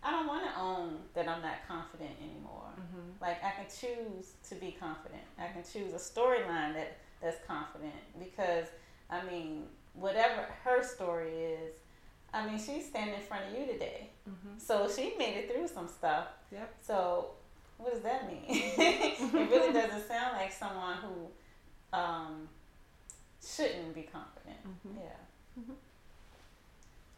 I 0.04 0.12
don't 0.12 0.28
want 0.28 0.46
to 0.46 0.60
own 0.60 0.98
that 1.16 1.28
I'm 1.28 1.42
not 1.42 1.68
confident 1.68 2.12
anymore. 2.22 2.70
Mm-hmm. 2.80 3.22
Like 3.22 3.44
I 3.44 3.52
can 3.52 3.66
choose 3.66 4.34
to 4.50 4.56
be 4.56 4.76
confident. 4.80 5.24
I 5.40 5.48
can 5.48 5.64
choose 5.64 5.94
a 5.94 5.98
storyline 5.98 6.74
that 6.74 6.98
that's 7.22 7.38
confident 7.48 7.94
because 8.20 8.68
I 9.10 9.26
mean 9.26 9.64
whatever 9.94 10.46
her 10.64 10.84
story 10.84 11.32
is, 11.32 11.74
I 12.34 12.46
mean, 12.46 12.60
she's 12.60 12.86
standing 12.86 13.16
in 13.16 13.22
front 13.22 13.46
of 13.46 13.60
you 13.60 13.66
today. 13.66 14.10
Mm-hmm. 14.30 14.60
So 14.60 14.90
she 14.94 15.16
made 15.18 15.38
it 15.38 15.52
through 15.52 15.68
some 15.68 15.88
stuff. 15.88 16.28
Yep. 16.52 16.76
So 16.82 17.30
what 17.78 17.94
does 17.94 18.04
that 18.04 18.28
mean? 18.28 18.44
it 18.48 19.50
really 19.50 19.74
doesn't 19.74 20.08
sound 20.08 20.38
like 20.38 20.52
someone 20.52 20.98
who 20.98 21.98
um, 21.98 22.50
shouldn't 23.44 23.96
be 23.96 24.04
confident. 24.04 24.60
Mm-hmm. 24.68 25.00
Yeah. 25.00 25.64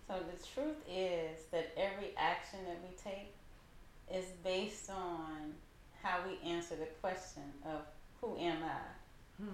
So 0.08 0.14
the 0.14 0.48
truth 0.48 0.78
is 0.90 1.44
that 1.52 1.72
every 1.76 2.12
action 2.18 2.60
that 2.66 2.78
we 2.82 2.96
take 2.96 3.34
is 4.14 4.26
based 4.44 4.90
on 4.90 5.54
how 6.02 6.20
we 6.26 6.50
answer 6.50 6.76
the 6.76 6.88
question 7.02 7.44
of 7.66 7.82
who 8.22 8.38
am 8.38 8.58
I? 8.64 9.44
Hmm. 9.44 9.50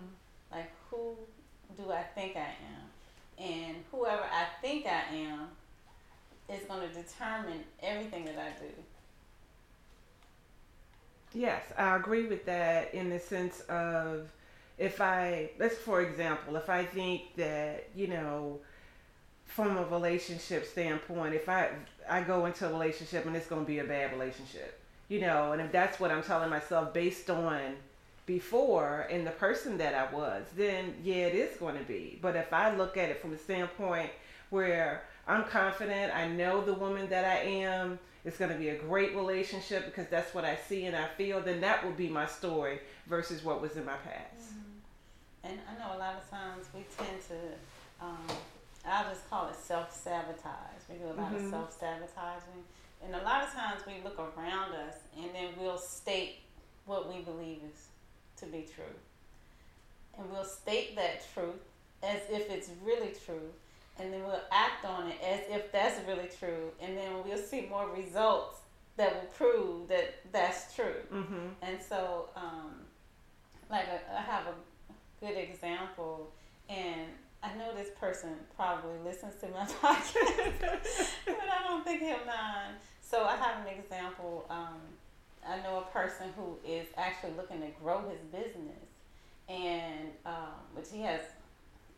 Like 0.52 0.72
who 0.90 1.16
do 1.76 1.92
I 1.92 2.04
think 2.16 2.36
I 2.36 2.42
am? 2.42 2.90
and 3.38 3.78
whoever 3.92 4.22
I 4.24 4.46
think 4.62 4.86
I 4.86 5.16
am 5.16 5.48
is 6.50 6.64
going 6.66 6.88
to 6.88 6.94
determine 6.94 7.64
everything 7.82 8.26
that 8.26 8.38
I 8.38 8.60
do. 8.60 8.72
Yes, 11.34 11.64
I 11.78 11.96
agree 11.96 12.28
with 12.28 12.46
that 12.46 12.94
in 12.94 13.10
the 13.10 13.20
sense 13.20 13.62
of 13.62 14.32
if 14.78 15.02
I, 15.02 15.50
let's 15.60 15.78
for 15.78 16.02
example, 16.02 16.56
if 16.56 16.70
I 16.70 16.86
think 16.86 17.36
that, 17.38 17.90
you 17.96 18.08
know, 18.08 18.60
from 19.56 19.78
a 19.78 19.86
relationship 19.86 20.66
standpoint, 20.66 21.36
if 21.36 21.48
I 21.48 21.70
I 22.10 22.22
go 22.22 22.46
into 22.48 22.68
a 22.68 22.72
relationship 22.72 23.26
and 23.26 23.36
it's 23.36 23.48
going 23.48 23.62
to 23.62 23.68
be 23.68 23.80
a 23.80 23.84
bad 23.84 24.12
relationship, 24.12 24.80
you 25.10 25.22
know, 25.22 25.52
and 25.52 25.62
if 25.62 25.72
that's 25.72 26.00
what 26.00 26.12
I'm 26.12 26.24
telling 26.24 26.50
myself 26.50 26.94
based 26.94 27.30
on 27.30 27.76
before 28.26 29.08
and 29.12 29.28
the 29.28 29.32
person 29.32 29.78
that 29.78 29.94
I 29.94 30.14
was, 30.14 30.46
then 30.56 30.96
yeah, 31.04 31.28
it 31.28 31.36
is 31.36 31.58
going 31.58 31.78
to 31.78 31.84
be. 31.84 32.18
But 32.22 32.36
if 32.36 32.52
I 32.52 32.76
look 32.76 32.98
at 32.98 33.10
it 33.10 33.22
from 33.22 33.34
a 33.34 33.38
standpoint 33.38 34.10
where 34.50 35.04
I'm 35.28 35.44
confident, 35.44 36.16
I 36.16 36.28
know 36.28 36.64
the 36.64 36.74
woman 36.74 37.10
that 37.10 37.26
I 37.26 37.38
am, 37.44 38.00
it's 38.26 38.38
going 38.38 38.52
to 38.52 38.58
be 38.58 38.70
a 38.70 38.78
great 38.78 39.16
relationship 39.16 39.86
because 39.86 40.08
that's 40.08 40.34
what 40.34 40.46
I 40.46 40.56
see 40.56 40.86
and 40.86 40.96
I 40.96 41.08
feel, 41.10 41.42
then 41.42 41.62
that 41.62 41.86
will 41.86 41.92
be 41.92 42.08
my 42.08 42.26
story 42.26 42.80
versus 43.08 43.44
what 43.44 43.62
was 43.62 43.76
in 43.76 43.86
my 43.86 43.98
past. 43.98 44.50
Mm-hmm. 44.50 45.52
And 45.52 45.60
I 45.70 45.80
know 45.80 45.96
a 45.96 46.00
lot 46.00 46.16
of 46.16 46.30
times 46.30 46.68
we 46.74 46.86
tend 46.98 47.22
to, 47.28 48.06
um, 48.06 48.38
I'll 48.86 49.10
just 49.10 49.30
call 49.30 49.50
it 49.50 49.56
self 49.56 49.94
sabotage. 49.94 50.82
We 50.90 50.96
do 50.96 51.06
a 51.06 51.16
lot 51.20 51.34
mm-hmm. 51.34 51.46
of 51.46 51.52
self 51.52 51.80
sabotaging. 51.80 52.64
And 53.04 53.16
a 53.16 53.24
lot 53.24 53.44
of 53.44 53.54
times 53.54 53.82
we 53.86 53.96
look 54.04 54.18
around 54.18 54.74
us 54.74 54.96
and 55.18 55.30
then 55.34 55.50
we'll 55.60 55.78
state 55.78 56.38
what 56.86 57.14
we 57.14 57.22
believe 57.22 57.60
is 57.70 57.88
to 58.38 58.46
be 58.46 58.66
true. 58.74 58.96
And 60.18 60.32
we'll 60.32 60.46
state 60.46 60.96
that 60.96 61.26
truth 61.34 61.60
as 62.02 62.22
if 62.30 62.50
it's 62.50 62.70
really 62.84 63.14
true. 63.26 63.50
And 64.00 64.14
then 64.14 64.24
we'll 64.24 64.42
act 64.52 64.86
on 64.86 65.08
it 65.08 65.18
as 65.24 65.42
if 65.50 65.72
that's 65.72 66.00
really 66.08 66.30
true. 66.40 66.72
And 66.82 66.98
then 66.98 67.12
we'll 67.26 67.38
see 67.38 67.68
more 67.70 67.90
results 67.96 68.58
that 68.98 69.14
will 69.14 69.30
prove 69.30 69.88
that 69.90 70.16
that's 70.32 70.76
true. 70.76 70.96
Mm-hmm. 71.12 71.48
And 71.62 71.78
so, 71.82 72.30
um, 72.36 72.74
like, 73.70 73.86
a, 73.88 74.18
I 74.18 74.22
have 74.22 74.46
a 74.48 75.26
good 75.26 75.38
example, 75.38 76.32
and 76.70 77.08
I 77.44 77.54
know 77.56 77.76
this 77.76 77.90
person 78.00 78.30
probably 78.56 78.98
listens 79.04 79.36
to 79.42 79.48
my 79.50 79.66
podcast, 79.82 80.60
but 81.26 81.50
I 81.52 81.68
don't 81.68 81.84
think 81.84 82.02
he'll 82.02 82.26
mind. 82.26 82.78
So, 83.02 83.26
I 83.26 83.36
have 83.36 83.68
an 83.68 83.74
example. 83.78 84.46
Um, 84.50 84.80
I 85.46 85.58
know 85.58 85.80
a 85.80 85.94
person 85.94 86.28
who 86.38 86.58
is 86.66 86.88
actually 86.96 87.34
looking 87.36 87.60
to 87.60 87.68
grow 87.84 88.10
his 88.10 88.20
business, 88.32 88.88
and 89.50 90.10
um, 90.26 90.56
which 90.74 90.88
he 90.92 91.02
has 91.02 91.20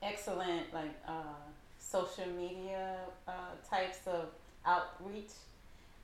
excellent 0.02 0.74
like 0.74 0.96
uh, 1.08 1.38
social 1.80 2.26
media 2.28 2.98
uh, 3.28 3.52
types 3.70 4.00
of 4.08 4.30
outreach, 4.66 5.32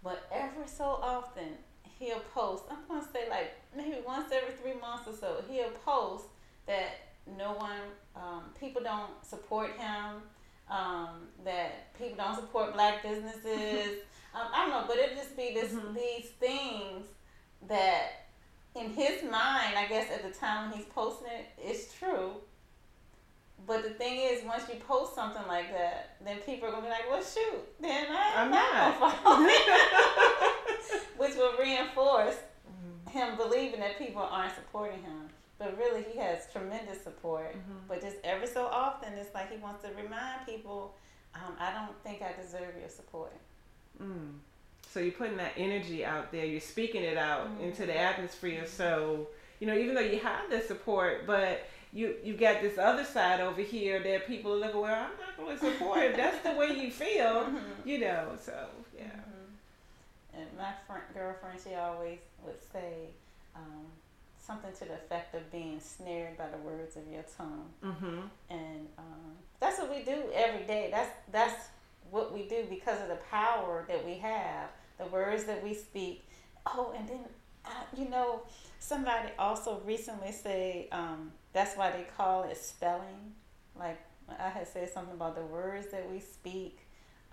but 0.03 0.27
ever 0.31 0.67
so 0.67 0.85
often 1.01 1.57
he'll 1.99 2.21
post. 2.33 2.63
I'm 2.69 2.77
gonna 2.87 3.07
say 3.11 3.27
like 3.29 3.53
maybe 3.75 3.97
once 4.05 4.31
every 4.31 4.53
three 4.53 4.79
months 4.79 5.07
or 5.07 5.13
so 5.13 5.43
he'll 5.49 5.71
post 5.85 6.25
that 6.67 7.10
no 7.37 7.53
one, 7.53 7.81
um, 8.15 8.43
people 8.59 8.81
don't 8.83 9.23
support 9.25 9.71
him. 9.77 10.21
Um, 10.69 11.27
that 11.43 11.93
people 11.97 12.15
don't 12.15 12.35
support 12.35 12.73
black 12.73 13.03
businesses. 13.03 13.99
um, 14.33 14.47
I 14.53 14.61
don't 14.61 14.69
know, 14.69 14.85
but 14.87 14.97
it 14.97 15.17
just 15.17 15.35
be 15.35 15.53
this 15.53 15.73
mm-hmm. 15.73 15.93
these 15.93 16.29
things 16.39 17.07
that 17.67 18.21
in 18.75 18.91
his 18.91 19.21
mind, 19.23 19.75
I 19.77 19.85
guess 19.89 20.09
at 20.11 20.23
the 20.23 20.37
time 20.37 20.69
when 20.69 20.79
he's 20.79 20.87
posting 20.87 21.27
it, 21.27 21.47
it's 21.57 21.93
true. 21.93 22.35
But 23.67 23.83
the 23.83 23.91
thing 23.91 24.19
is, 24.21 24.43
once 24.45 24.63
you 24.69 24.79
post 24.79 25.13
something 25.13 25.45
like 25.47 25.71
that, 25.71 26.15
then 26.23 26.37
people 26.37 26.69
are 26.69 26.71
gonna 26.71 26.85
be 26.85 26.89
like, 26.89 27.09
"Well, 27.09 27.21
shoot, 27.21 27.61
then 27.79 28.07
I, 28.09 28.33
I'm 28.37 28.51
not." 28.51 28.99
not. 28.99 29.41
Which 31.17 31.35
will 31.35 31.57
reinforce 31.57 32.35
mm-hmm. 32.35 33.09
him 33.09 33.37
believing 33.37 33.79
that 33.81 33.97
people 33.99 34.21
aren't 34.21 34.55
supporting 34.55 35.03
him. 35.03 35.20
But 35.61 35.77
really, 35.77 36.03
he 36.11 36.17
has 36.17 36.47
tremendous 36.51 37.03
support. 37.03 37.53
Mm-hmm. 37.53 37.85
But 37.87 38.01
just 38.01 38.15
every 38.23 38.47
so 38.47 38.65
often, 38.65 39.13
it's 39.13 39.31
like 39.35 39.51
he 39.51 39.59
wants 39.59 39.83
to 39.83 39.89
remind 39.89 40.47
people, 40.47 40.95
um, 41.35 41.55
"I 41.59 41.71
don't 41.71 41.95
think 42.03 42.23
I 42.23 42.33
deserve 42.41 42.73
your 42.79 42.89
support." 42.89 43.33
Mm. 44.01 44.39
So 44.91 44.99
you're 44.99 45.11
putting 45.11 45.37
that 45.37 45.53
energy 45.57 46.03
out 46.03 46.31
there, 46.31 46.45
you're 46.45 46.59
speaking 46.59 47.03
it 47.03 47.15
out 47.15 47.45
mm-hmm. 47.45 47.65
into 47.65 47.85
the 47.85 47.95
atmosphere. 47.95 48.65
So, 48.65 49.27
you 49.59 49.67
know, 49.67 49.77
even 49.77 49.93
though 49.93 50.01
you 50.01 50.17
have 50.19 50.49
the 50.49 50.61
support, 50.61 51.27
but 51.27 51.67
you 51.93 52.15
you 52.23 52.33
got 52.33 52.63
this 52.63 52.79
other 52.79 53.05
side 53.05 53.39
over 53.39 53.61
here 53.61 54.01
that 54.01 54.25
people 54.25 54.53
are 54.53 54.57
looking, 54.57 54.81
well, 54.81 54.95
I'm 54.95 55.11
not 55.19 55.37
going 55.37 55.59
to 55.59 55.63
support 55.63 55.99
if 55.99 56.17
that's 56.17 56.41
the 56.41 56.53
way 56.53 56.75
you 56.75 56.89
feel, 57.03 57.45
mm-hmm. 57.45 57.87
you 57.87 57.99
know. 57.99 58.29
So, 58.43 58.65
yeah. 58.97 59.03
Mm-hmm. 59.03 60.41
And 60.41 60.47
my 60.57 60.71
friend, 60.87 61.03
girlfriend, 61.13 61.59
she 61.63 61.75
always 61.75 62.17
would 62.43 62.59
say 62.73 63.09
um, 63.55 63.85
something 64.41 64.71
to 64.73 64.85
the 64.85 64.93
effect 64.95 65.35
of 65.35 65.51
being 65.51 65.79
snared 65.79 66.37
by 66.37 66.47
the 66.49 66.57
words 66.57 66.95
of 66.97 67.03
your 67.11 67.23
tongue. 67.37 67.69
Mm-hmm. 67.83 68.19
And 68.49 68.87
um, 68.97 69.31
that's 69.59 69.79
what 69.79 69.89
we 69.89 70.03
do 70.03 70.23
every 70.33 70.65
day. 70.65 70.89
That's 70.91 71.11
that's 71.31 71.67
what 72.09 72.33
we 72.33 72.43
do 72.47 72.65
because 72.69 73.01
of 73.01 73.07
the 73.07 73.19
power 73.29 73.85
that 73.87 74.05
we 74.05 74.15
have 74.15 74.69
the 75.01 75.07
words 75.07 75.45
that 75.45 75.63
we 75.63 75.73
speak. 75.73 76.27
Oh, 76.65 76.93
and 76.95 77.07
then, 77.07 77.19
uh, 77.65 77.69
you 77.97 78.09
know, 78.09 78.43
somebody 78.79 79.29
also 79.39 79.81
recently 79.85 80.31
said 80.31 80.87
um, 80.91 81.31
that's 81.53 81.75
why 81.75 81.91
they 81.91 82.05
call 82.17 82.43
it 82.43 82.57
spelling. 82.57 83.33
Like 83.77 83.99
I 84.39 84.49
had 84.49 84.67
said 84.67 84.89
something 84.91 85.15
about 85.15 85.35
the 85.35 85.45
words 85.45 85.87
that 85.91 86.09
we 86.09 86.19
speak 86.19 86.79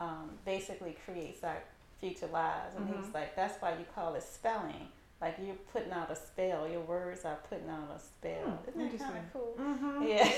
um, 0.01 0.31
basically 0.45 0.97
creates 1.05 1.45
our 1.45 1.63
future 2.01 2.29
lives. 2.33 2.75
And 2.77 2.85
mm-hmm. 2.85 2.95
he 2.95 3.01
was 3.01 3.15
like, 3.15 3.37
that's 3.37 3.61
why 3.61 3.73
you 3.73 3.85
call 3.95 4.15
it 4.15 4.23
spelling. 4.23 4.89
Like 5.21 5.37
you're 5.45 5.57
putting 5.73 5.93
out 5.93 6.11
a 6.11 6.17
spell. 6.17 6.69
Your 6.69 6.83
words 6.83 7.25
are 7.25 7.39
putting 7.49 7.69
out 7.69 7.91
a 7.95 7.99
spell. 7.99 8.61
Hmm, 8.65 8.81
Isn't 8.81 8.99
that 8.99 9.01
kind 9.01 9.19
of 9.19 9.33
cool? 9.33 9.57
Mm-hmm. 9.59 10.03
Yeah. 10.07 10.33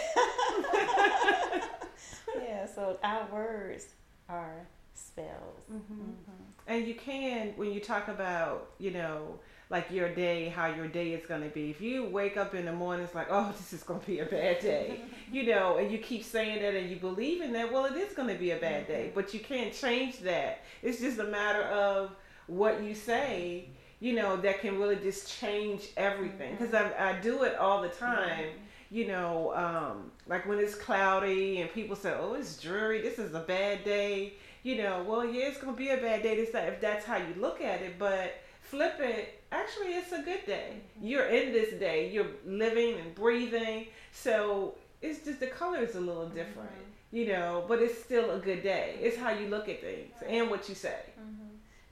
yeah. 2.42 2.66
So 2.66 2.99
our 3.02 3.26
words 3.30 3.87
are 4.28 4.66
spells. 4.94 5.62
Mm-hmm. 5.70 5.94
Mm-hmm. 5.94 6.42
And 6.66 6.87
you 6.87 6.94
can, 6.94 7.52
when 7.56 7.72
you 7.72 7.80
talk 7.80 8.08
about, 8.08 8.70
you 8.78 8.92
know, 8.92 9.38
like 9.70 9.90
your 9.90 10.12
day, 10.12 10.49
how 10.49 10.66
your 10.66 10.88
day 10.88 11.12
is 11.12 11.25
going 11.26 11.42
to 11.42 11.49
be. 11.49 11.70
If 11.70 11.80
you 11.80 12.04
wake 12.04 12.37
up 12.37 12.54
in 12.54 12.64
the 12.64 12.72
morning, 12.72 13.04
it's 13.04 13.14
like, 13.14 13.28
oh, 13.30 13.52
this 13.56 13.72
is 13.72 13.82
going 13.82 14.00
to 14.00 14.06
be 14.06 14.18
a 14.18 14.26
bad 14.26 14.60
day, 14.60 15.00
you 15.32 15.46
know, 15.46 15.76
and 15.76 15.90
you 15.90 15.99
keep 15.99 16.25
saying 16.25 16.60
that 16.62 16.75
and 16.75 16.90
you 16.90 16.96
believe 16.96 17.40
in 17.40 17.52
that, 17.52 17.72
well, 17.72 17.87
it 17.87 17.94
is 17.94 18.12
going 18.12 18.28
to 18.28 18.34
be 18.34 18.50
a 18.50 18.56
bad 18.56 18.87
day, 18.87 19.06
mm-hmm. 19.06 19.14
but 19.14 19.32
you 19.32 19.40
can't 19.40 19.72
change 19.72 20.18
that. 20.20 20.64
It's 20.82 21.00
just 21.00 21.18
a 21.18 21.25
matter 21.25 21.62
of 21.62 22.10
what 22.46 22.82
you 22.82 22.94
say, 22.94 23.68
you 24.00 24.14
know, 24.14 24.37
that 24.38 24.61
can 24.61 24.78
really 24.78 24.97
just 24.97 25.38
change 25.40 25.88
everything. 25.97 26.57
Because 26.57 26.75
mm-hmm. 26.75 27.02
I, 27.02 27.11
I 27.11 27.21
do 27.21 27.42
it 27.45 27.57
all 27.57 27.83
the 27.83 27.88
time. 27.88 28.38
Mm-hmm 28.38 28.64
you 28.90 29.07
know, 29.07 29.54
um, 29.54 30.11
like 30.26 30.47
when 30.47 30.59
it's 30.59 30.75
cloudy 30.75 31.61
and 31.61 31.73
people 31.73 31.95
say, 31.95 32.12
"Oh, 32.19 32.35
it's 32.35 32.61
dreary. 32.61 33.00
This 33.00 33.19
is 33.19 33.35
a 33.35 33.40
bad 33.40 33.85
day." 33.85 34.35
You 34.62 34.83
know, 34.83 35.04
well, 35.07 35.25
yeah, 35.25 35.47
it's 35.47 35.59
gonna 35.59 35.76
be 35.76 35.90
a 35.90 35.97
bad 35.97 36.23
day. 36.23 36.37
This 36.37 36.50
if 36.52 36.80
that's 36.80 37.04
how 37.04 37.16
you 37.16 37.35
look 37.38 37.61
at 37.61 37.80
it, 37.83 37.99
but 37.99 38.35
flip 38.61 38.97
it. 38.99 39.40
Actually, 39.52 39.95
it's 39.95 40.12
a 40.12 40.23
good 40.23 40.45
day. 40.45 40.75
Mm-hmm. 40.97 41.07
You're 41.07 41.26
in 41.26 41.52
this 41.52 41.78
day. 41.78 42.11
You're 42.11 42.26
living 42.45 42.99
and 42.99 43.14
breathing. 43.14 43.87
So 44.12 44.75
it's 45.00 45.25
just 45.25 45.40
the 45.40 45.47
color 45.47 45.78
is 45.78 45.95
a 45.95 46.00
little 46.00 46.28
different, 46.28 46.71
mm-hmm. 46.71 47.16
you 47.16 47.28
know, 47.28 47.64
but 47.69 47.80
it's 47.80 48.02
still 48.02 48.33
a 48.33 48.38
good 48.38 48.62
day. 48.62 48.97
It's 49.00 49.16
how 49.16 49.30
you 49.30 49.49
look 49.49 49.69
at 49.69 49.80
things 49.80 50.14
and 50.26 50.50
what 50.50 50.69
you 50.69 50.75
say. 50.75 50.99
Mm-hmm. 51.21 51.39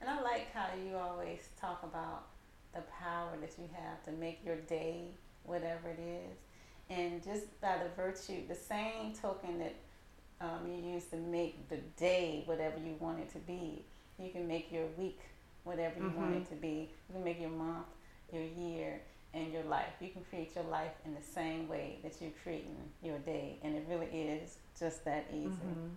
And 0.01 0.09
I 0.09 0.21
like 0.21 0.53
how 0.53 0.67
you 0.75 0.95
always 0.95 1.49
talk 1.59 1.83
about 1.83 2.27
the 2.73 2.81
power 3.01 3.31
that 3.41 3.51
you 3.57 3.69
have 3.73 4.03
to 4.05 4.11
make 4.11 4.39
your 4.45 4.57
day 4.57 5.05
whatever 5.43 5.89
it 5.89 5.99
is 5.99 6.37
and 6.89 7.23
just 7.23 7.59
by 7.61 7.77
the 7.77 7.89
virtue, 7.95 8.47
the 8.47 8.55
same 8.55 9.13
token 9.13 9.59
that 9.59 9.75
um, 10.41 10.67
you 10.67 10.93
use 10.93 11.05
to 11.07 11.17
make 11.17 11.69
the 11.69 11.77
day 11.97 12.43
whatever 12.45 12.77
you 12.77 12.95
want 12.99 13.19
it 13.19 13.31
to 13.33 13.39
be, 13.39 13.83
you 14.17 14.31
can 14.31 14.47
make 14.47 14.71
your 14.71 14.87
week 14.97 15.19
whatever 15.63 15.99
you 15.99 16.05
mm-hmm. 16.05 16.21
want 16.21 16.35
it 16.35 16.49
to 16.49 16.55
be. 16.55 16.89
You 17.07 17.15
can 17.15 17.23
make 17.23 17.39
your 17.39 17.51
month, 17.51 17.85
your 18.33 18.43
year, 18.43 19.01
and 19.33 19.53
your 19.53 19.63
life. 19.63 19.93
You 20.01 20.09
can 20.09 20.23
create 20.29 20.55
your 20.55 20.63
life 20.65 20.93
in 21.05 21.13
the 21.13 21.21
same 21.21 21.67
way 21.67 21.99
that 22.01 22.13
you're 22.19 22.31
creating 22.43 22.75
your 23.03 23.19
day, 23.19 23.57
and 23.63 23.75
it 23.75 23.85
really 23.87 24.07
is 24.07 24.57
just 24.79 25.05
that 25.05 25.27
easy. 25.31 25.49
Mm-hmm. 25.49 25.87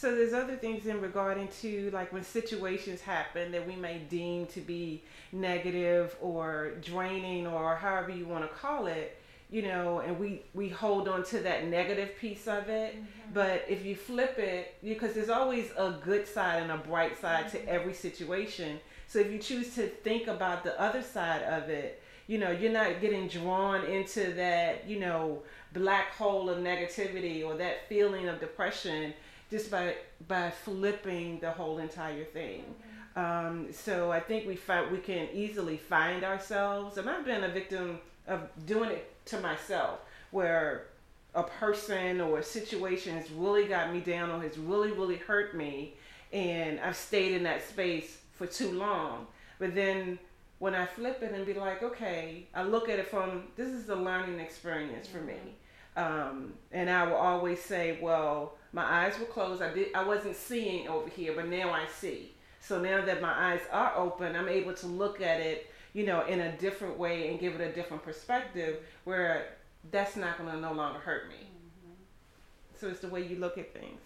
So 0.00 0.14
there's 0.14 0.32
other 0.32 0.54
things 0.54 0.86
in 0.86 1.00
regarding 1.00 1.48
to 1.60 1.90
like 1.90 2.12
when 2.12 2.22
situations 2.22 3.00
happen 3.00 3.50
that 3.50 3.66
we 3.66 3.74
may 3.74 3.98
deem 3.98 4.46
to 4.46 4.60
be 4.60 5.02
negative 5.32 6.14
or 6.20 6.74
draining 6.80 7.48
or 7.48 7.74
however 7.74 8.12
you 8.12 8.24
want 8.24 8.48
to 8.48 8.56
call 8.56 8.86
it 8.86 9.18
you 9.50 9.62
know, 9.62 10.00
and 10.00 10.18
we 10.20 10.42
we 10.52 10.68
hold 10.68 11.08
on 11.08 11.24
to 11.24 11.38
that 11.38 11.66
negative 11.68 12.10
piece 12.20 12.46
of 12.46 12.68
it. 12.68 12.94
Mm-hmm. 12.94 13.32
But 13.32 13.64
if 13.66 13.82
you 13.82 13.96
flip 13.96 14.38
it, 14.38 14.74
because 14.84 15.14
there's 15.14 15.30
always 15.30 15.70
a 15.78 15.98
good 16.04 16.28
side 16.28 16.62
and 16.62 16.70
a 16.70 16.76
bright 16.76 17.18
side 17.18 17.46
mm-hmm. 17.46 17.56
to 17.56 17.68
every 17.68 17.94
situation. 17.94 18.78
So 19.06 19.20
if 19.20 19.32
you 19.32 19.38
choose 19.38 19.74
to 19.76 19.86
think 19.86 20.26
about 20.26 20.64
the 20.64 20.78
other 20.78 21.02
side 21.02 21.42
of 21.44 21.70
it, 21.70 22.02
you 22.26 22.36
know, 22.36 22.50
you're 22.50 22.70
not 22.70 23.00
getting 23.00 23.26
drawn 23.26 23.86
into 23.86 24.34
that, 24.34 24.86
you 24.86 25.00
know, 25.00 25.42
black 25.72 26.12
hole 26.12 26.50
of 26.50 26.58
negativity 26.58 27.42
or 27.42 27.56
that 27.56 27.88
feeling 27.88 28.28
of 28.28 28.38
depression 28.40 29.14
just 29.50 29.70
by 29.70 29.94
by 30.26 30.50
flipping 30.50 31.40
the 31.40 31.50
whole 31.50 31.78
entire 31.78 32.24
thing. 32.24 32.62
Mm-hmm. 32.62 33.18
Um, 33.18 33.72
so 33.72 34.12
I 34.12 34.20
think 34.20 34.46
we 34.46 34.56
find 34.56 34.90
we 34.92 34.98
can 34.98 35.28
easily 35.32 35.76
find 35.76 36.24
ourselves, 36.24 36.98
and 36.98 37.08
I've 37.08 37.24
been 37.24 37.44
a 37.44 37.48
victim 37.48 38.00
of 38.26 38.48
doing 38.66 38.90
it 38.90 39.10
to 39.26 39.40
myself 39.40 40.00
where 40.30 40.86
a 41.34 41.42
person 41.42 42.20
or 42.20 42.38
a 42.38 42.42
situation 42.42 43.16
has 43.16 43.30
really 43.30 43.66
got 43.66 43.92
me 43.92 44.00
down 44.00 44.30
or 44.30 44.40
has 44.42 44.58
really, 44.58 44.92
really 44.92 45.16
hurt 45.16 45.56
me, 45.56 45.94
and 46.32 46.78
I've 46.80 46.96
stayed 46.96 47.32
in 47.32 47.42
that 47.44 47.66
space 47.66 48.18
for 48.36 48.46
too 48.46 48.72
long. 48.72 49.26
But 49.58 49.74
then 49.74 50.18
when 50.58 50.74
I 50.74 50.86
flip 50.86 51.22
it 51.22 51.32
and 51.32 51.46
be 51.46 51.54
like, 51.54 51.82
okay, 51.82 52.46
I 52.54 52.62
look 52.62 52.88
at 52.88 52.98
it 52.98 53.08
from 53.08 53.44
this 53.56 53.68
is 53.68 53.88
a 53.88 53.94
learning 53.94 54.40
experience 54.40 55.06
for 55.08 55.20
me. 55.20 55.38
Um, 55.98 56.54
and 56.72 56.88
I 56.88 57.06
will 57.06 57.16
always 57.16 57.60
say, 57.60 57.98
well, 58.00 58.54
my 58.72 58.84
eyes 58.84 59.18
were 59.18 59.26
closed. 59.26 59.62
I 59.62 59.72
did 59.72 59.94
I 59.94 60.04
wasn't 60.04 60.36
seeing 60.36 60.88
over 60.88 61.08
here, 61.08 61.32
but 61.34 61.48
now 61.48 61.70
I 61.70 61.86
see. 62.00 62.34
So 62.60 62.80
now 62.80 63.04
that 63.04 63.20
my 63.20 63.52
eyes 63.52 63.62
are 63.72 63.96
open, 63.96 64.36
I'm 64.36 64.48
able 64.48 64.74
to 64.74 64.86
look 64.86 65.20
at 65.20 65.40
it 65.40 65.70
you 65.92 66.06
know, 66.06 66.24
in 66.26 66.40
a 66.40 66.56
different 66.58 66.98
way 66.98 67.28
and 67.28 67.40
give 67.40 67.54
it 67.54 67.60
a 67.60 67.72
different 67.72 68.02
perspective 68.02 68.78
where 69.04 69.56
that's 69.90 70.16
not 70.16 70.38
going 70.38 70.50
to 70.50 70.60
no 70.60 70.72
longer 70.72 70.98
hurt 70.98 71.28
me. 71.28 71.34
Mm-hmm. 71.34 71.92
So 72.80 72.88
it's 72.88 73.00
the 73.00 73.08
way 73.08 73.26
you 73.26 73.36
look 73.36 73.58
at 73.58 73.72
things. 73.72 74.00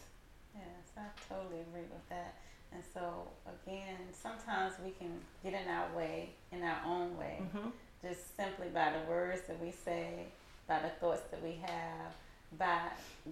Yes, 0.55 0.64
I 0.96 1.02
totally 1.28 1.61
agree 1.61 1.83
with 1.83 2.09
that. 2.09 2.37
And 2.72 2.83
so, 2.94 3.28
again, 3.66 3.98
sometimes 4.11 4.74
we 4.83 4.92
can 4.92 5.20
get 5.42 5.52
in 5.52 5.68
our 5.68 5.94
way, 5.94 6.31
in 6.52 6.62
our 6.62 6.81
own 6.87 7.16
way, 7.18 7.42
mm-hmm. 7.42 7.68
just 8.02 8.35
simply 8.37 8.68
by 8.68 8.92
the 8.92 9.11
words 9.11 9.42
that 9.42 9.61
we 9.61 9.70
say, 9.70 10.28
by 10.66 10.81
the 10.81 10.88
thoughts 10.88 11.22
that 11.31 11.42
we 11.42 11.61
have, 11.62 12.12
by 12.59 12.81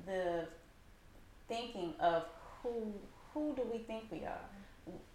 the 0.06 0.46
thinking 1.48 1.94
of 2.00 2.24
who 2.62 2.92
who 3.32 3.54
do 3.54 3.62
we 3.72 3.78
think 3.78 4.04
we 4.10 4.24
are. 4.24 4.46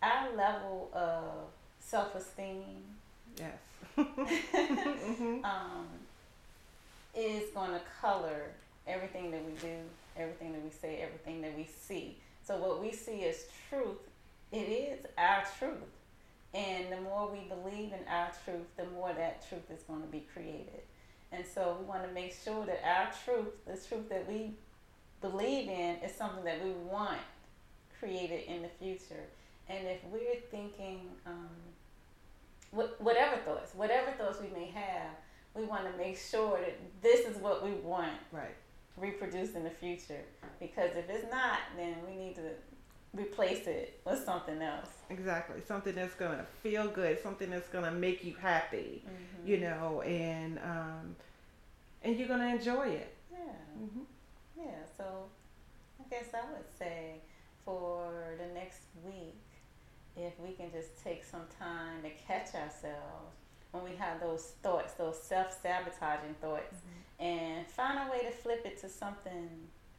Our 0.02 0.36
level 0.36 0.90
of 0.94 1.24
self 1.80 2.16
esteem, 2.16 2.96
Yes. 3.38 3.60
mm-hmm. 3.98 5.44
um, 5.46 5.88
is 7.14 7.50
going 7.52 7.72
to 7.72 7.82
color 8.02 8.52
everything 8.88 9.32
that 9.32 9.44
we 9.46 9.52
do, 9.54 9.78
everything 10.18 10.54
that 10.54 10.64
we 10.64 10.70
say, 10.70 11.00
everything 11.02 11.42
that 11.42 11.56
we 11.56 11.66
see. 11.66 12.18
So 12.46 12.58
what 12.58 12.82
we 12.82 12.92
see 12.92 13.24
as 13.26 13.46
truth, 13.70 13.98
it 14.52 14.58
is 14.58 15.06
our 15.18 15.44
truth. 15.58 15.78
And 16.54 16.92
the 16.92 17.02
more 17.02 17.30
we 17.30 17.48
believe 17.50 17.92
in 17.92 18.08
our 18.10 18.32
truth, 18.46 18.68
the 18.78 18.86
more 18.86 19.12
that 19.14 19.48
truth 19.50 19.70
is 19.72 19.84
going 19.84 20.02
to 20.02 20.08
be 20.08 20.26
created. 20.34 20.84
And 21.36 21.46
so 21.46 21.78
we 21.80 21.86
want 21.86 22.08
to 22.08 22.14
make 22.14 22.34
sure 22.34 22.66
that 22.66 22.82
our 22.86 23.12
truth, 23.26 23.54
the 23.66 23.74
truth 23.74 24.10
that 24.10 24.28
we 24.28 24.54
believe 25.22 25.68
in, 25.68 25.98
is 26.04 26.16
something 26.16 26.44
that 26.46 26.64
we 26.64 26.72
want 26.72 27.20
created 28.00 28.46
in 28.48 28.62
the 28.62 28.70
future. 28.80 29.24
And 29.68 29.88
if 29.88 30.00
we're 30.12 30.40
thinking, 30.52 31.02
um, 31.26 31.50
whatever 32.72 33.38
thoughts, 33.38 33.74
whatever 33.74 34.12
thoughts 34.12 34.40
we 34.40 34.48
may 34.58 34.68
have, 34.68 35.10
we 35.54 35.66
want 35.66 35.92
to 35.92 35.98
make 35.98 36.18
sure 36.18 36.60
that 36.60 36.78
this 37.02 37.26
is 37.26 37.38
what 37.38 37.64
we 37.64 37.72
want 37.72 38.14
right 38.32 38.56
reproduce 38.98 39.56
in 39.56 39.64
the 39.64 39.70
future. 39.70 40.22
Because 40.60 40.92
if 40.96 41.10
it's 41.10 41.30
not, 41.32 41.60
then 41.78 41.96
we 42.08 42.16
need 42.16 42.36
to 42.36 42.52
replace 43.16 43.68
it 43.68 44.00
with 44.06 44.24
something 44.24 44.62
else. 44.62 44.90
Exactly, 45.10 45.62
something 45.68 45.96
that's 45.96 46.16
gonna 46.16 46.46
feel 46.62 46.88
good, 46.88 47.22
something 47.22 47.50
that's 47.50 47.70
gonna 47.70 47.92
make 47.92 48.24
you 48.24 48.36
happy, 48.36 49.04
mm-hmm. 49.06 49.48
you 49.48 49.58
know, 49.60 50.02
and 50.02 50.60
um, 50.60 51.16
and 52.04 52.18
you're 52.18 52.28
gonna 52.28 52.48
enjoy 52.48 52.88
it. 52.88 53.16
Yeah. 53.32 53.38
Mm-hmm. 53.80 54.02
Yeah. 54.58 54.84
So 54.98 55.26
I 56.00 56.10
guess 56.10 56.34
I 56.34 56.42
would 56.52 56.70
say 56.78 57.22
for 57.64 58.36
the 58.38 58.54
next 58.54 58.82
week 59.06 59.42
if 60.16 60.34
we 60.40 60.54
can 60.54 60.72
just 60.72 61.04
take 61.04 61.24
some 61.24 61.42
time 61.60 62.02
to 62.04 62.10
catch 62.28 62.56
ourselves 62.56 63.36
when 63.72 63.84
we 63.84 63.96
have 63.98 64.22
those 64.22 64.54
thoughts, 64.64 64.94
those 64.94 65.22
self 65.22 65.58
sabotaging 65.62 66.36
thoughts, 66.42 66.76
mm-hmm. 66.76 67.24
and 67.24 67.68
find 67.68 68.08
a 68.08 68.12
way 68.12 68.24
to 68.24 68.32
flip 68.32 68.62
it 68.66 68.80
to 68.82 68.90
something 68.90 69.50